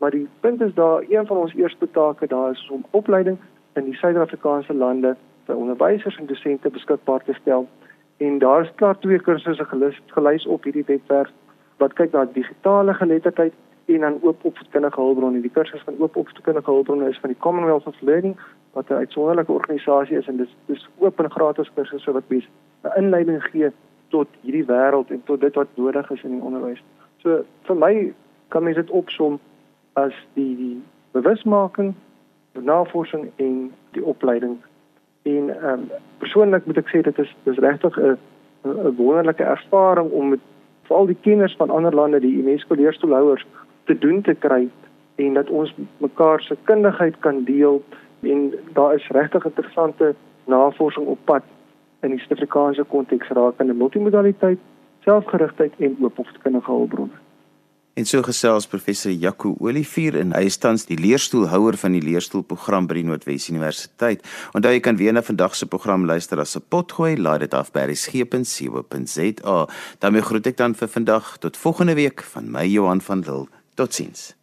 Maar 0.00 0.10
die 0.10 0.28
punt 0.40 0.60
is 0.60 0.74
daar 0.74 1.02
een 1.08 1.26
van 1.26 1.36
ons 1.36 1.54
eerste 1.54 1.90
take 1.90 2.26
daar 2.26 2.50
is 2.50 2.68
om 2.72 2.84
opleiding 2.90 3.38
in 3.72 3.84
die 3.84 3.94
Suid-Afrikaanse 3.94 4.74
lande 4.74 5.16
vir 5.44 5.56
onderwysers 5.56 6.16
en 6.16 6.26
dosente 6.26 6.70
beskikbaar 6.70 7.24
te 7.24 7.32
stel. 7.32 7.68
En 8.16 8.38
daar 8.38 8.62
is 8.62 8.72
klaar 8.74 8.98
twee 8.98 9.20
kursusse 9.20 9.64
gelys, 9.64 10.00
gelys 10.06 10.46
op 10.46 10.64
hierdie 10.64 10.84
webwerf 10.86 11.28
wat 11.76 11.92
kyk 11.98 12.16
na 12.16 12.24
digitale 12.32 12.94
geletterdheid 12.94 13.52
en 13.84 14.00
dan 14.06 14.16
oop 14.22 14.44
opvoedkundige 14.44 15.00
hulpbronne. 15.00 15.40
Die 15.40 15.52
kursus 15.52 15.84
van 15.84 15.98
oop 15.98 16.16
opvoedkundige 16.16 16.70
hulpbronne 16.70 17.08
is 17.08 17.20
van 17.20 17.34
die 17.34 17.38
Commonwealth 17.38 17.86
of 17.86 18.00
Learning 18.00 18.36
wat 18.72 18.88
'n 18.88 19.02
uitsonderlike 19.04 19.52
organisasie 19.52 20.16
is 20.16 20.28
en 20.28 20.36
dis 20.36 20.56
dis 20.66 20.88
oop 20.98 21.20
en 21.20 21.30
gratis 21.30 21.72
kursusse 21.74 22.12
wat 22.12 22.28
mens 22.28 22.48
'n 22.84 22.96
inleiding 22.96 23.42
gee 23.42 23.70
tot 24.08 24.28
hierdie 24.40 24.64
wêreld 24.64 25.10
en 25.10 25.22
tot 25.24 25.40
dit 25.40 25.54
wat 25.54 25.68
nodig 25.74 26.10
is 26.10 26.22
in 26.22 26.30
die 26.30 26.42
onderwys. 26.42 26.82
So 27.16 27.44
vir 27.62 27.76
my 27.76 28.14
kan 28.48 28.62
mens 28.62 28.76
dit 28.76 28.90
opsom 28.90 29.40
as 29.92 30.14
die, 30.34 30.56
die 30.56 30.82
bewusmaking, 31.12 31.94
die 32.52 32.62
navorsing 32.62 33.30
en 33.36 33.72
die 33.96 34.04
opleiding. 34.04 34.58
En 35.22 35.50
ehm 35.50 35.72
um, 35.72 35.88
persoonlik 36.18 36.66
moet 36.66 36.76
ek 36.76 36.88
sê 36.92 37.00
dit 37.02 37.18
is 37.18 37.36
dis 37.44 37.58
regtig 37.58 37.96
'n 37.98 38.18
'n 38.64 38.96
wonderlike 38.96 39.44
ervaring 39.44 40.10
om 40.10 40.28
met 40.28 40.40
veral 40.82 41.06
die 41.06 41.20
kenners 41.20 41.56
van 41.56 41.70
ander 41.70 41.94
lande, 41.94 42.20
die 42.20 42.38
UNESCO 42.42 42.74
leerstoelhouers 42.74 43.46
te 43.84 43.98
doen 43.98 44.22
te 44.22 44.34
kry 44.34 44.68
en 45.14 45.34
dat 45.34 45.48
ons 45.48 45.74
mekaar 45.96 46.40
se 46.40 46.56
kundigheid 46.64 47.18
kan 47.18 47.44
deel 47.44 47.82
en 48.20 48.54
daar 48.72 48.94
is 48.94 49.08
regtig 49.08 49.44
interessante 49.44 50.14
navorsing 50.44 51.06
op 51.06 51.18
pad 51.24 51.42
in 52.00 52.10
die 52.10 52.18
Suid-Afrikaanse 52.18 52.84
konteks 52.84 53.28
rakende 53.28 53.72
multimodaliteit, 53.72 54.58
selfgerigtheid 55.04 55.72
en 55.78 55.96
oop 56.00 56.18
opvoedkundige 56.18 56.70
hulpbronne. 56.70 57.18
En 57.98 58.06
so 58.06 58.22
gesels 58.22 58.66
professor 58.70 59.12
Jaco 59.12 59.56
Olivier 59.58 60.14
en 60.20 60.32
hy 60.36 60.44
is 60.46 60.58
tans 60.62 60.86
die 60.86 60.98
leerstoelhouer 61.00 61.76
van 61.80 61.96
die 61.96 62.02
leerstoelprogram 62.04 62.86
by 62.86 63.00
die 63.00 63.06
Noordwes 63.08 63.48
Universiteit. 63.50 64.22
Onthou 64.54 64.72
jy 64.72 64.82
kan 64.84 64.96
weer 65.00 65.12
na 65.16 65.24
vandag 65.26 65.56
se 65.58 65.66
program 65.66 66.06
luister 66.06 66.40
as 66.40 66.56
'n 66.56 66.62
potgooi, 66.68 67.16
laai 67.18 67.38
dit 67.38 67.54
af 67.54 67.72
by 67.72 67.86
resgep.co.za. 67.90 69.66
daarmee 69.98 70.22
groet 70.22 70.46
ek 70.46 70.56
dan 70.56 70.74
vir 70.74 70.88
vandag 70.88 71.38
tot 71.38 71.56
volgende 71.56 71.94
week 71.94 72.22
van 72.22 72.50
my 72.50 72.66
Johan 72.66 73.00
van 73.00 73.20
Lille. 73.20 73.48
Totsiens. 73.74 74.39